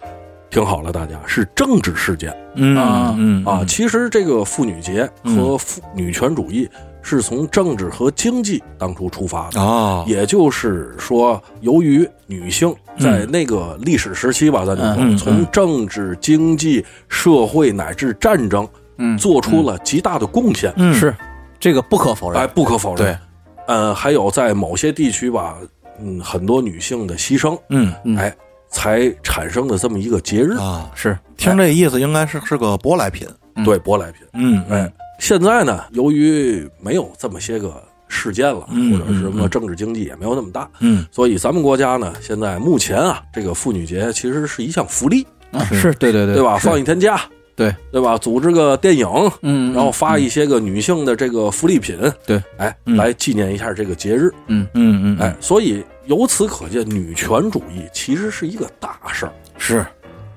[0.49, 3.63] 听好了，大家是政治事件嗯啊嗯啊。
[3.65, 6.69] 其实这个妇女节和妇女权主义
[7.01, 9.61] 是从政治和经济当初出发的。
[9.61, 18.67] 啊，也就是说，由于女性在那个历史时期吧，咱就说，从政治、经济、社会乃至战争，
[18.97, 21.15] 嗯做出了极大的贡献，嗯是
[21.57, 22.41] 这个不可否认。
[22.41, 22.97] 哎，不可否认。
[22.97, 23.17] 对，
[23.67, 25.57] 呃，还有在某些地区吧，
[25.99, 28.17] 嗯，很多女性的牺牲，嗯嗯。
[28.17, 28.35] 哎，
[28.69, 33.27] 才产生的这么一个节日，啊，是听这意思应该是是个舶来品。
[33.63, 34.21] 对舶来品。
[34.33, 46.35] 嗯，哎，现在呢，由于没有这么些个事件了，嗯或者是什么政治经济也没有那么大，嗯，所以咱们国家呢，现在目前啊，这个妇女节其实是一项福利，啊是对对对。
[46.35, 46.57] 对吧？
[46.57, 47.21] 放一天假，
[47.55, 47.73] 对。
[47.91, 48.17] 对吧？
[48.17, 49.07] 组织个电影，
[49.41, 52.95] 嗯，然后发一些个女性的这个福利品，对，哎，嗯。
[52.97, 59.85] 来纪念一下这个节日，嗯嗯嗯，哎，所以由此可见，女权主义其实是一个大事儿，是，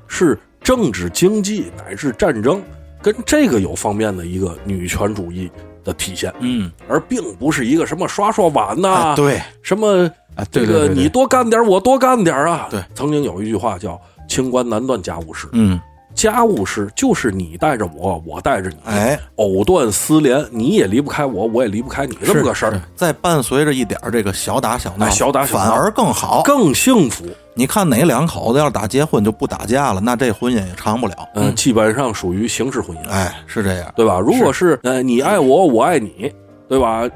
[0.07, 2.63] 是政治、经济乃至战争
[3.01, 5.51] 跟这个有方面的一个女权主义
[5.85, 12.69] 的体现，嗯，而并不是一个什么刷刷碗呐、啊，对，什么啊，这个你多干点，我多干点啊。
[12.71, 15.81] 对，曾经有一句话叫“清官难断家务事”，嗯，
[16.19, 26.43] 家务事就是你带着我，我带着你，哎，藕断丝连，你也离不开我，我也离不开你，这么个事儿，再伴随着一点儿这个小打小闹，哎小打小闹反而更好。
[26.45, 27.25] 更幸福。
[27.55, 31.15] 你看哪两口子要是打结婚就不打架了，那这婚姻也长不了。
[31.37, 33.93] 嗯，基本上属于形式婚姻，哎，是这样。
[33.95, 34.19] 对吧？
[34.19, 36.33] 如果是呃你爱我，我爱你，
[36.69, 37.09] 对吧？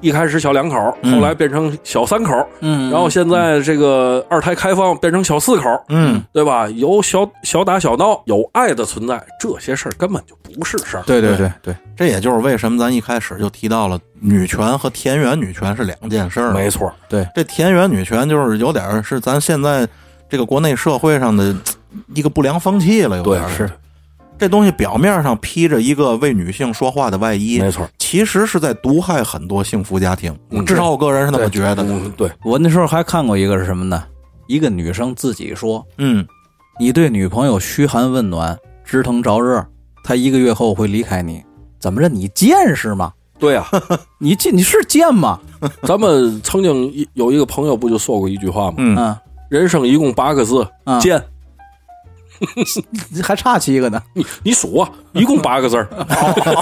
[0.00, 1.14] 一开始小两口，嗯。
[1.14, 6.68] 后来变成小三口，嗯，然后现在这个二胎开放变成小四口，嗯，对吧？
[6.68, 11.02] 有小小打小闹，有爱的存在，这些事儿根本就不是事儿。
[11.04, 16.52] 对对对对，这也就是为什么咱一开始就提到了女权和田园女权是两件事儿。
[16.52, 17.26] 没错，对。
[17.34, 19.86] 这田园女权就是有点儿是咱现在
[20.28, 21.54] 这个国内社会上的
[22.14, 23.68] 一个不良风气了，有点是
[24.38, 27.88] 这东西表面上披着一个为女性说话的外衣，没错。
[27.98, 30.34] 其实是在毒害很多幸福家庭。
[30.50, 31.84] 嗯至少我个人是那么觉得
[32.16, 34.04] 对，我那时候还看过一个是什么呢？
[34.46, 36.26] 一个女生自己说，嗯，
[36.78, 39.64] 你对女朋友嘘寒问暖、知疼着热，
[40.02, 41.42] 她一个月后会离开你，
[41.78, 42.08] 怎么着？
[42.08, 43.12] 你贱是吗？
[43.38, 43.64] 对 呀、
[44.18, 45.38] 你贱你是贱吗？
[45.82, 48.74] 咱们曾经有一个朋友不就说过一句话吗？
[48.78, 49.16] 嗯嗯，
[49.50, 51.22] 人生一共八个字，嗯贱。
[53.22, 55.88] 还差七个呢，你你数啊，一共八个字儿。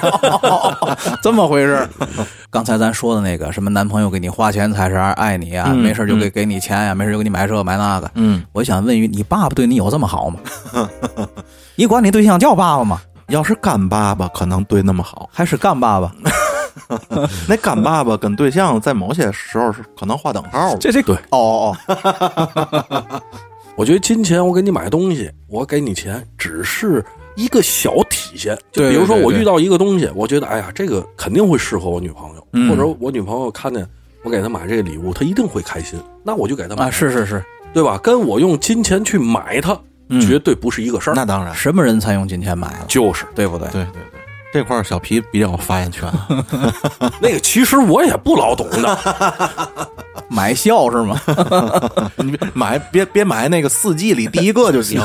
[1.22, 1.89] 这么回事？
[2.51, 8.11] 刚才咱说的那个什么男朋友给你花钱才是爱你啊，嗯没事就给给你钱呀、没事就给你买这买那个。
[8.14, 10.41] 嗯，我想问一，你爸爸对你有这么好吗？
[11.77, 13.01] 你管你对象叫爸爸吗？
[13.29, 16.12] 要是干爸爸可能对那么好，还是干爸爸？
[17.49, 20.79] 那干爸爸跟对象在某些时候是可能划等号的。
[20.79, 23.22] 这这对哦哦
[23.77, 27.05] 我觉得金钱我给你买东西，我给你钱，只是
[27.37, 28.59] 一一个小体现。
[28.72, 32.68] 就比如说我遇到一个东西，我觉得哎呀，这个肯定会适合我女朋友，嗯。
[32.68, 33.87] 或者我女朋友看见
[34.22, 37.99] 我给她买这个礼物，她一定会开心，那我就给她买，啊，是是是，对吧？
[38.03, 40.20] 跟我用金钱去买它，嗯。
[40.20, 41.14] 绝对不是一个事儿。
[41.14, 43.24] 那当然，什么人才用金钱买啊，就是。
[43.35, 43.68] 对不对？
[43.68, 44.16] 对对对，
[44.53, 46.11] 这块儿小皮比较有发言权。
[47.20, 48.99] 那个，其实我也不老懂的。
[50.28, 51.20] 买笑是吗？
[52.16, 55.01] 你别买别别买那个四季里第一个就行。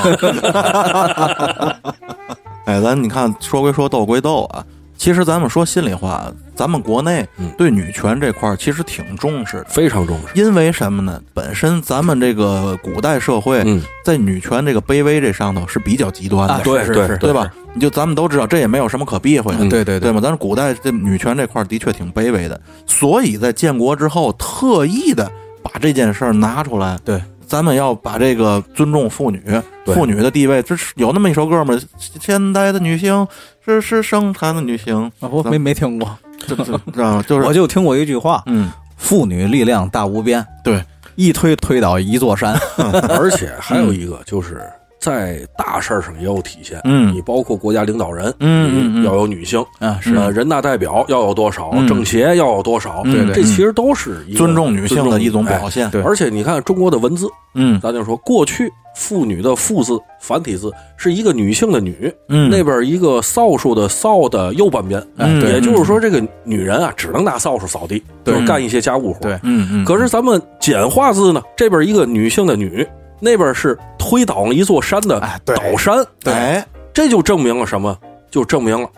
[2.66, 4.66] 哎，咱你看说归说，斗归斗啊。
[5.02, 10.40] 其实咱们说心里话，咱们国内嗯对女权这块儿其实挺重视的，非常重视。
[10.40, 11.20] 因为什么呢？
[11.34, 17.52] 本身咱们这个古代社会嗯，在女权这个卑微这上头是比较极端的，啊，对对是是，对吧？
[17.74, 20.22] 你就咱们都知道，这也没有什么可避讳的，嗯对对对吗？
[20.22, 25.32] 咱古代这女权这块儿的确挺卑微的，所以在建国之后特意的
[25.64, 26.96] 把这件事儿拿出来。
[27.04, 29.42] 对，咱们要把这个尊重妇女，
[29.84, 31.76] 妇女的地位，这是有那么一首歌吗？
[31.98, 33.28] 现代的女性
[33.66, 37.24] 是是生产的女性，啊不没没听过，这这知道吗？
[37.28, 40.84] 就是 我就听过一句话：嗯，妇女力量大无边，对，
[41.16, 42.58] 一推推倒一座山。
[43.10, 44.68] 而且还有一个就是
[45.02, 46.80] 在大事儿上也有体现。
[46.86, 47.14] 嗯。
[47.14, 50.16] 你包括国家领导人，嗯要有女性，啊，是。
[50.16, 51.88] 呃，人大代表要有多少，嗯。
[51.88, 53.34] 政协要有多少，对对。
[53.34, 55.90] 这其实都是尊重女性的一种表现。
[55.90, 56.02] 对。
[56.04, 57.80] 而且你看中国的文字，嗯。
[57.82, 68.36] 咱就说过去妇女的妇字繁体字是一个女性的女，嗯，那边一个扫帚的扫的右半边，嗯也就是说这个女人啊只能拿扫帚扫地，对。
[68.36, 69.20] 就是干一些家务活。
[69.22, 72.86] 对嗯嗯，可是咱们简化字呢，这边一个女性的女，
[73.22, 75.56] 那边是推倒了一座山的哎对。
[75.56, 77.98] 倒山，哎，这就证明了什么？
[78.30, 78.90] 就证明了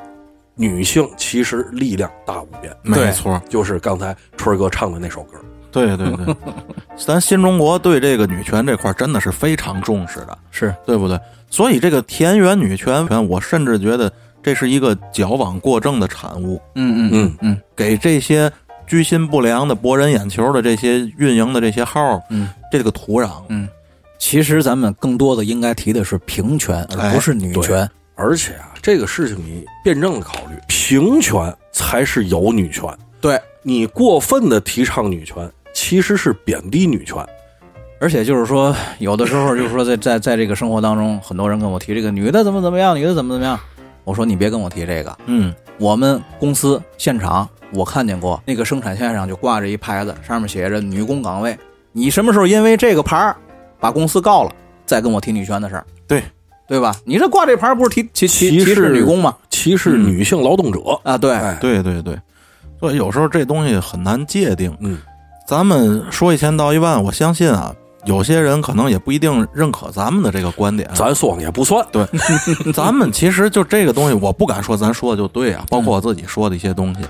[0.55, 2.71] 女性其实力量大无边。
[2.83, 5.37] 没错，就是刚才春儿哥唱的那首歌，
[5.71, 6.35] 对对对，
[6.95, 11.19] 咱新中国对这个女权这块儿真的是非常重视的，是，对不对？
[11.49, 14.11] 所以这个田园女权，我甚至觉得
[14.43, 17.61] 这是一个矫枉过正的产物，嗯嗯嗯嗯。
[17.75, 18.51] 给这些
[18.85, 23.67] 居心不良的、博人眼球的这些运营的这些号，嗯，这个土壤，嗯。
[24.25, 27.87] 其实咱们更多的应该提的是平权，而不是女权。
[28.15, 32.85] 而且啊，这个事情你辩证的考虑，平权才是有女权。
[33.19, 37.17] 对，你过分的提倡女权，其实是贬低女权。
[37.99, 43.59] 而且就是说，有的时候就是说在，在在这个生活当中，很多人跟我提这个女的怎么怎么样，女的怎么怎么样。
[44.05, 51.57] 我说你别跟我提这个，嗯我们公司现场我看见过，那个生产线上就挂着一牌子，上面写着“女工岗位”。
[51.91, 53.35] 你什么时候因为这个牌儿
[53.83, 54.51] 把公司告了，
[54.85, 56.23] 再跟我提女权的事儿，对
[56.65, 56.95] 对吧？
[57.03, 59.35] 你这挂这牌儿不是提提提歧歧视视女工吗？
[59.49, 60.79] 歧视女性劳动者。
[61.03, 62.17] 啊，对，哎，对对对，
[62.79, 64.73] 所以有时候这东西很难界定。
[64.79, 64.97] 嗯，
[65.45, 67.75] 咱们说一千道一万，我相信啊，
[68.05, 70.89] 有些人可能也不一定认可咱们的这个观点。
[70.95, 71.85] 咱说也不算。
[71.91, 72.07] 对，
[72.71, 77.01] 咱们其实就这个东西，我不敢说咱说的就对啊，包括我自己说的一些东西。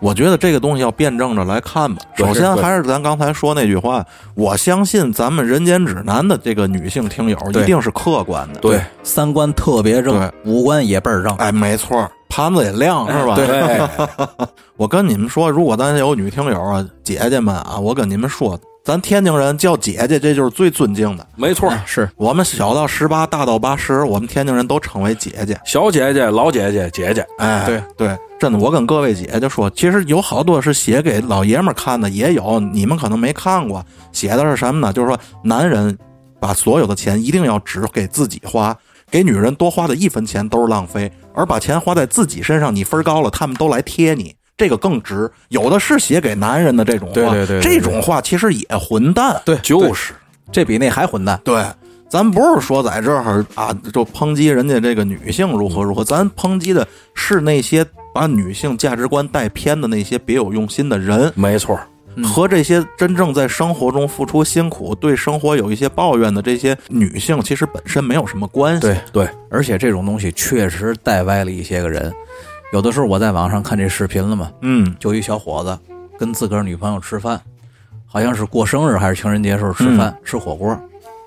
[0.00, 2.00] 我觉得这个东西要辩证着来看吧。
[2.16, 8.60] 首先还是咱刚才说那句话，我相信咱们《人间指南》的这个女性听友一定是客观的。
[8.60, 11.34] 对，三观特别正，五官也倍儿正。
[11.36, 13.34] 哎，没错，盘子也亮是吧？
[13.36, 13.80] 对，
[14.76, 21.26] 我跟你们说，如果咱有女听友啊、姐姐们啊，我跟你们说，咱天津人叫姐姐，这就是最尊敬的。
[21.36, 21.72] 没错。
[21.86, 25.58] 是我们小到十八，大到八十，我们天津人都称为姐姐。
[25.64, 33.84] 小姐姐、老姐姐、姐姐，哎，对对，真的，我跟各位姐姐说，其实有好多是写给老爷们儿看的，也有你们可能没看过。
[34.12, 34.92] 写的是什么呢？
[34.92, 35.96] 就是说，男人
[36.40, 38.74] 把所有的钱一定要只给自己花，
[39.10, 44.34] 给女人多花的一分钱都是浪费，而把钱花在自己身上，你分儿高了，他们都来贴你。
[44.60, 49.40] 这个更值，有的是写给男人的这种话，对对对对这种话其实也混蛋。
[49.42, 50.12] 对，就是
[50.52, 51.40] 这比那还混蛋。
[51.42, 51.64] 对，
[52.10, 57.82] 咱不是说在这儿啊，就抨击人家这个女性如何如何，咱抨击的是那些
[58.12, 61.80] 把女性价值观带偏的那些别有用心的人，没错。
[62.22, 68.80] 和这些真正在生活中付出辛苦、对生活有一些抱怨的这些女性，其实本身没有什么关系。
[68.80, 72.12] 对对，而且这种东西确实带歪了一些个人。
[72.72, 75.78] 有的时候我在网上看这视频了嘛，嗯就一小伙子
[76.18, 77.40] 跟自个儿女朋友吃饭，
[78.06, 80.78] 好像是过生日还是情人节时候吃饭、吃火锅。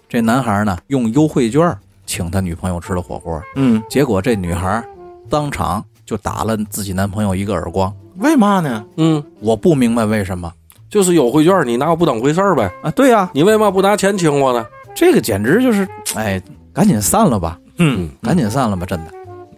[0.07, 1.75] 这男孩呢用优惠券
[2.05, 4.83] 请他女朋友吃了火锅，嗯，结果这女孩
[5.29, 7.93] 当场就打了自己男朋友一个耳光。
[8.17, 8.85] 为嘛呢？
[8.97, 10.51] 嗯，我不明白为什么
[10.89, 12.71] 就是优惠券，你拿我不当回事儿呗？
[12.83, 12.91] 啊？
[12.91, 14.63] 对呀、你为嘛不拿钱请我呢？
[14.95, 16.39] 这个简直就是，哎，
[16.71, 19.11] 赶紧散了吧，嗯，赶紧散了吧，真的。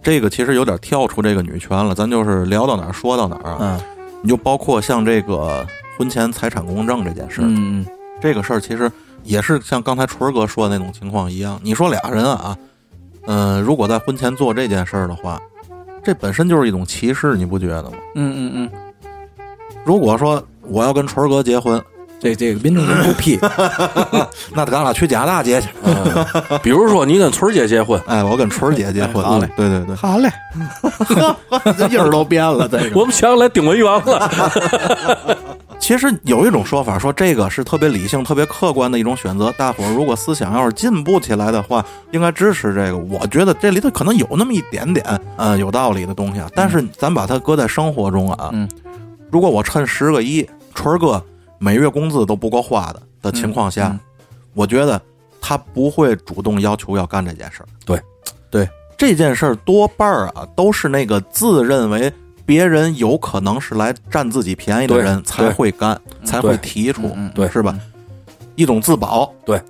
[0.06, 3.58] 这个其实有点跳出这个女权了，咱就是聊到哪儿说到哪儿啊。
[3.60, 3.80] 嗯
[4.22, 5.64] 你就包括像这个
[5.96, 7.86] 婚前财产公证这件事儿，嗯嗯，
[8.20, 8.90] 这个事儿其实
[9.24, 11.60] 也是像刚才纯儿哥说的那种情况一样。
[11.62, 12.56] 你说俩人啊，
[13.26, 15.40] 嗯、如果在婚前做这件事儿的话，
[16.02, 17.92] 这本身就是一种歧视，你不觉得吗？
[18.14, 18.70] 嗯嗯嗯，
[19.84, 21.80] 如果说我要跟纯儿哥结婚，
[22.26, 23.38] 这这个民政局不 批，
[24.52, 25.68] 那咱俩去加拿大结去。
[26.62, 29.22] 比如说你跟春儿姐结婚，哎，我跟春儿姐结婚。
[29.22, 30.28] 好嘞对对对，好嘞，
[31.78, 32.66] 这音儿都变了。
[32.68, 35.36] 这个我们想起来顶文元了。
[35.78, 39.52] 其实有一种说法，说这个是特别理性、特别客观的一种选择。
[39.56, 42.96] 大伙儿如果思想要是进步起来的话，应该支持这个。
[42.96, 45.06] 我觉得这里头可能有那么一点点，
[45.36, 46.48] 嗯，有道理的东西啊。
[46.56, 48.68] 但是咱把它搁在生活中啊，嗯，
[49.30, 51.22] 如果我趁十个亿，春儿哥
[51.58, 54.00] 每月工资都不够花的的情况下，嗯
[54.54, 55.00] 我觉得
[55.40, 57.66] 他不会主动要求要干这件事儿。
[57.84, 58.00] 对，
[58.50, 62.10] 对，这件事儿多半儿啊，都是那个自认为
[62.46, 67.78] 别人有可能是来占自己便宜的人才会干，才会提出，对是吧？
[68.54, 69.30] 一种自保。
[69.44, 69.60] 对，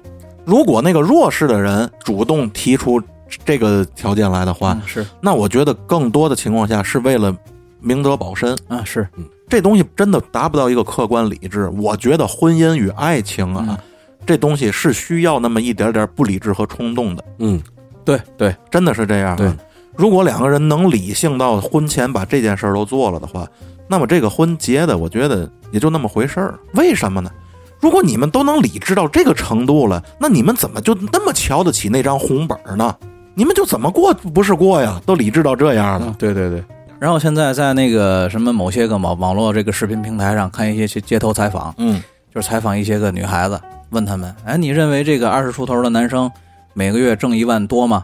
[0.45, 3.03] 如果那个弱势的人主动提出
[3.45, 7.37] 这个条件来的话，嗯是那我觉得更多的情况下是为了
[7.80, 8.57] 明哲保身。
[8.68, 9.09] 啊是，
[9.49, 11.69] 这东西真的达不到一个客观理智。
[11.69, 13.79] 我觉得婚姻与爱情啊，嗯
[14.27, 17.63] 这东西是需要那么一点点不理智和冲动的，嗯，
[18.05, 19.37] 对对，真的是这样、啊。
[19.37, 19.49] 对，
[19.95, 23.47] 如果两个人能理性到婚前把这件事儿都做了的话，
[23.87, 26.59] 那么这个婚结的，我觉得也就那么回事儿。
[26.75, 27.31] 为什么呢？
[27.79, 32.97] 如果你们都能理智到这个程度了，那你们怎么就那么瞧得起那张红本儿呢？
[33.35, 35.01] 你们就怎么过不是过呀？
[35.07, 36.13] 都理智到这样了。
[36.19, 36.65] 对对对。
[36.99, 42.03] 然后现在在那个什么某些个网网络这个视频平台上看一些街街头采访，嗯
[42.35, 46.31] 就是采访一些个女孩子，问他们，哎，你认为这个二十出头的男生
[46.75, 48.03] 每个月挣一万多吗？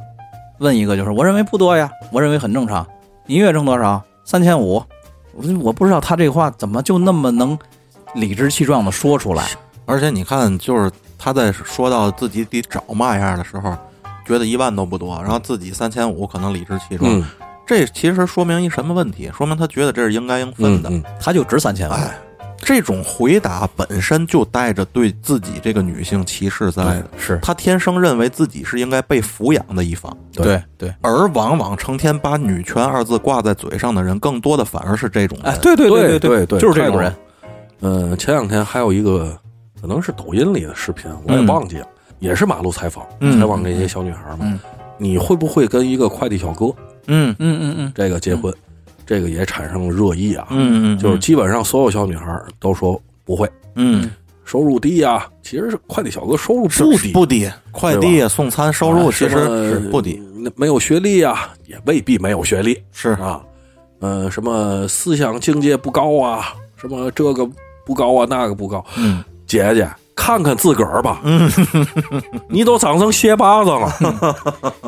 [0.59, 2.87] 问一个就是，我认为不多呀，我认为很正常。
[3.27, 4.03] 你月挣多少？
[4.25, 4.83] 三千五。
[5.35, 7.59] 我我不知道他这话怎么就那么能
[8.15, 9.45] 理直气壮的说出来。
[9.87, 13.75] 而且你看，就是他在说到自己得找嘛样的时候，
[14.27, 17.11] 觉得一万都不多，然后自己三千五可能理直气壮。
[17.11, 17.25] 嗯
[17.67, 19.31] 这其实说明一什么问题？
[19.37, 20.91] 说明他觉得这是应该应分的。
[20.91, 21.99] 嗯嗯，他就值三千万。
[21.99, 22.19] 哎，
[22.59, 27.05] 这种回答本身就带着对自己这个女性歧视在的。
[27.17, 35.53] 是他天生认为自己是应该被抚养的一方，对对对，而往往成天把女权二字挂在嘴上的人，更多的反而是这种人。
[35.53, 37.15] 哎，对对对对对就是这种人。
[37.81, 39.37] 嗯，前两天还有一个
[39.81, 41.87] 可能是抖音里的视频，我也嗯忘记了，
[42.19, 44.39] 也是马路采访，嗯采访这些小女孩嘛。
[44.43, 44.59] 嗯
[44.99, 46.67] 你会不会跟一个快递小哥
[47.07, 48.53] 嗯嗯嗯嗯，这个结婚，
[49.07, 50.47] 这个也产生了热议啊。
[50.51, 54.11] 嗯嗯，就是基本上所有小女孩都说不会，嗯。
[54.45, 59.31] 收入低呀、其实是快递小哥收入不低，不低，快递啊送餐收入其实
[59.71, 63.11] 是不低，那没有学历呀、也未必没有学历是。
[63.13, 63.41] 啊。
[64.01, 67.49] 呃，什么思想境界不高啊，什么这个
[67.87, 68.85] 不高啊，那个不高。
[68.99, 71.49] 嗯，姐姐，看看自个儿吧，嗯，
[72.51, 74.37] 你都长成鞋巴子了。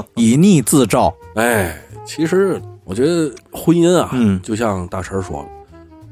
[0.16, 4.40] 以逆自照，哎，其实我觉得婚姻啊，嗯。
[4.42, 5.48] 就像大神说的，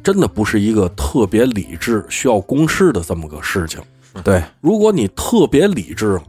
[0.03, 3.81] 真的不是一个特别理智、需要公式的这么个事情。
[4.25, 6.21] 对，如果你特别理智、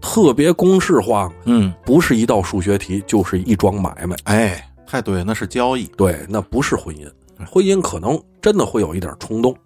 [0.00, 4.16] 特别公式化，嗯，不是一道数学题，就是一桩买卖。
[4.24, 7.06] 哎，太对，那是交易，对，那不是婚姻，
[7.46, 9.56] 婚姻可能真的会有一点冲动。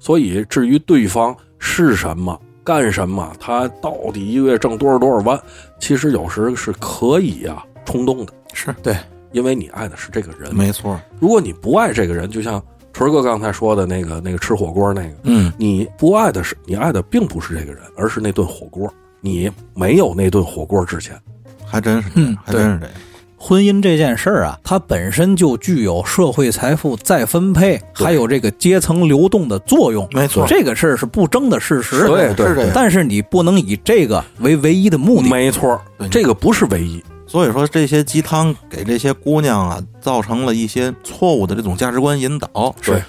[0.00, 5.40] 所以，至于对方是什么、干什么，他到底一个月挣多少多少万，
[5.78, 8.96] 其实有时是可以啊、冲动的，是对，
[9.32, 10.54] 因为你爱的是这个人。
[10.54, 18.92] 没错，如果你不爱这个人，就像纯哥刚才说的那个那个吃火锅那个，嗯你不爱的是你爱的并不是这个人，而是那顿火锅。
[19.20, 21.16] 你没有那顿火锅之前，
[21.64, 22.94] 还真是这样嗯，还真是这样，
[23.36, 30.08] 婚姻这件事儿啊，它本身就具有社会财富再分配，还有这个阶层流动的作用。
[30.12, 32.06] 没错这个事儿是不争的事实。
[32.06, 32.70] 对对是这样。
[32.74, 35.28] 但是你不能以这个为唯一的目的。
[35.28, 37.02] 没错对，这个不是唯一。
[37.32, 42.74] 所以说，这些鸡汤给这些姑娘啊，造成了一些错误的这种价值观引导。
[42.82, 43.02] 是，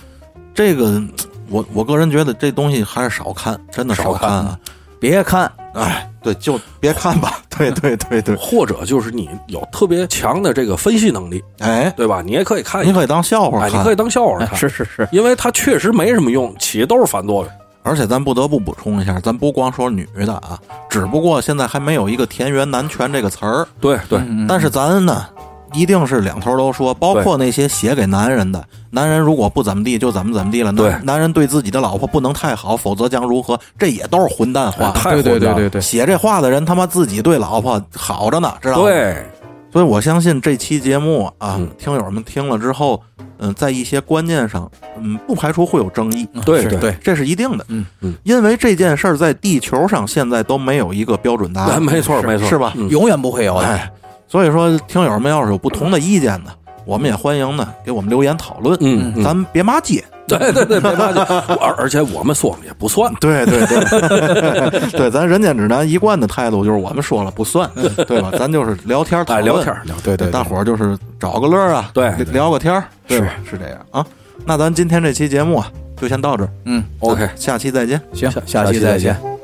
[0.55, 1.03] 这个，
[1.49, 4.57] 我我个人觉得这东西还是少看，真的少看啊。
[4.97, 7.41] 别看，哎，对，就别看吧。
[7.57, 12.21] 对对对对，或者就是你有特别强的这个分析能力，哎，对吧？
[12.21, 13.81] 你也可以看你可以当笑话哎，看。
[13.81, 17.51] 你可以当笑话看，是是是，因为它确实没什么用，起的都是反作用。
[17.83, 20.57] 而且咱不得不补充一下，咱不光说女的啊，
[20.89, 23.67] 只不过现在还没有一个田园男权这个词儿。
[23.79, 25.25] 对对，但是咱呢，
[25.73, 33.59] 一定是两头都说，包括那些写给男人的，男人如果不怎么地就怎么怎么地了，对男男人对自己的老婆不能太好，否则将如何？
[33.77, 34.91] 这也都是混蛋话。
[35.03, 38.83] 对对对，写这话的人他妈自己对老婆好着呢，知道吗？。
[38.83, 39.25] 对，
[39.73, 41.67] 所以我相信这期节目啊，嗯。
[41.79, 43.01] 听友们听了之后，
[43.39, 47.65] 嗯，在一些观念上，嗯，不排除会有争议，对对对，这是一定的。
[47.69, 52.71] 嗯嗯，因为这件事儿在地球上现在都没有一个标准答哎案，没错没错，是吧？
[52.77, 52.87] 嗯。
[52.89, 53.67] 永远不会有的。
[53.67, 53.91] 哎，
[54.27, 56.51] 所以说，听友们要是有不同的意见呢，
[56.85, 58.77] 我们也欢迎呢给我们留言讨论。
[58.81, 60.03] 嗯嗯咱别骂街。
[60.25, 61.19] 对对对，别骂街。
[61.59, 67.69] 而而且我们说了也不算，对对对，对， 咱人间指南一贯的态度就是我们说了不算，
[68.07, 68.31] 对吧？
[68.39, 69.75] 咱就是聊天讨哎，论，聊天。
[70.01, 73.27] 对对，大伙儿就是找个乐儿啊，对聊聊个天儿，是吧？
[73.49, 74.05] 是这样啊。
[74.45, 75.69] 那咱今天这期节目啊，
[75.99, 77.99] 就先到这儿，嗯，OK，下期再见。
[78.13, 79.42] 行，下期再见。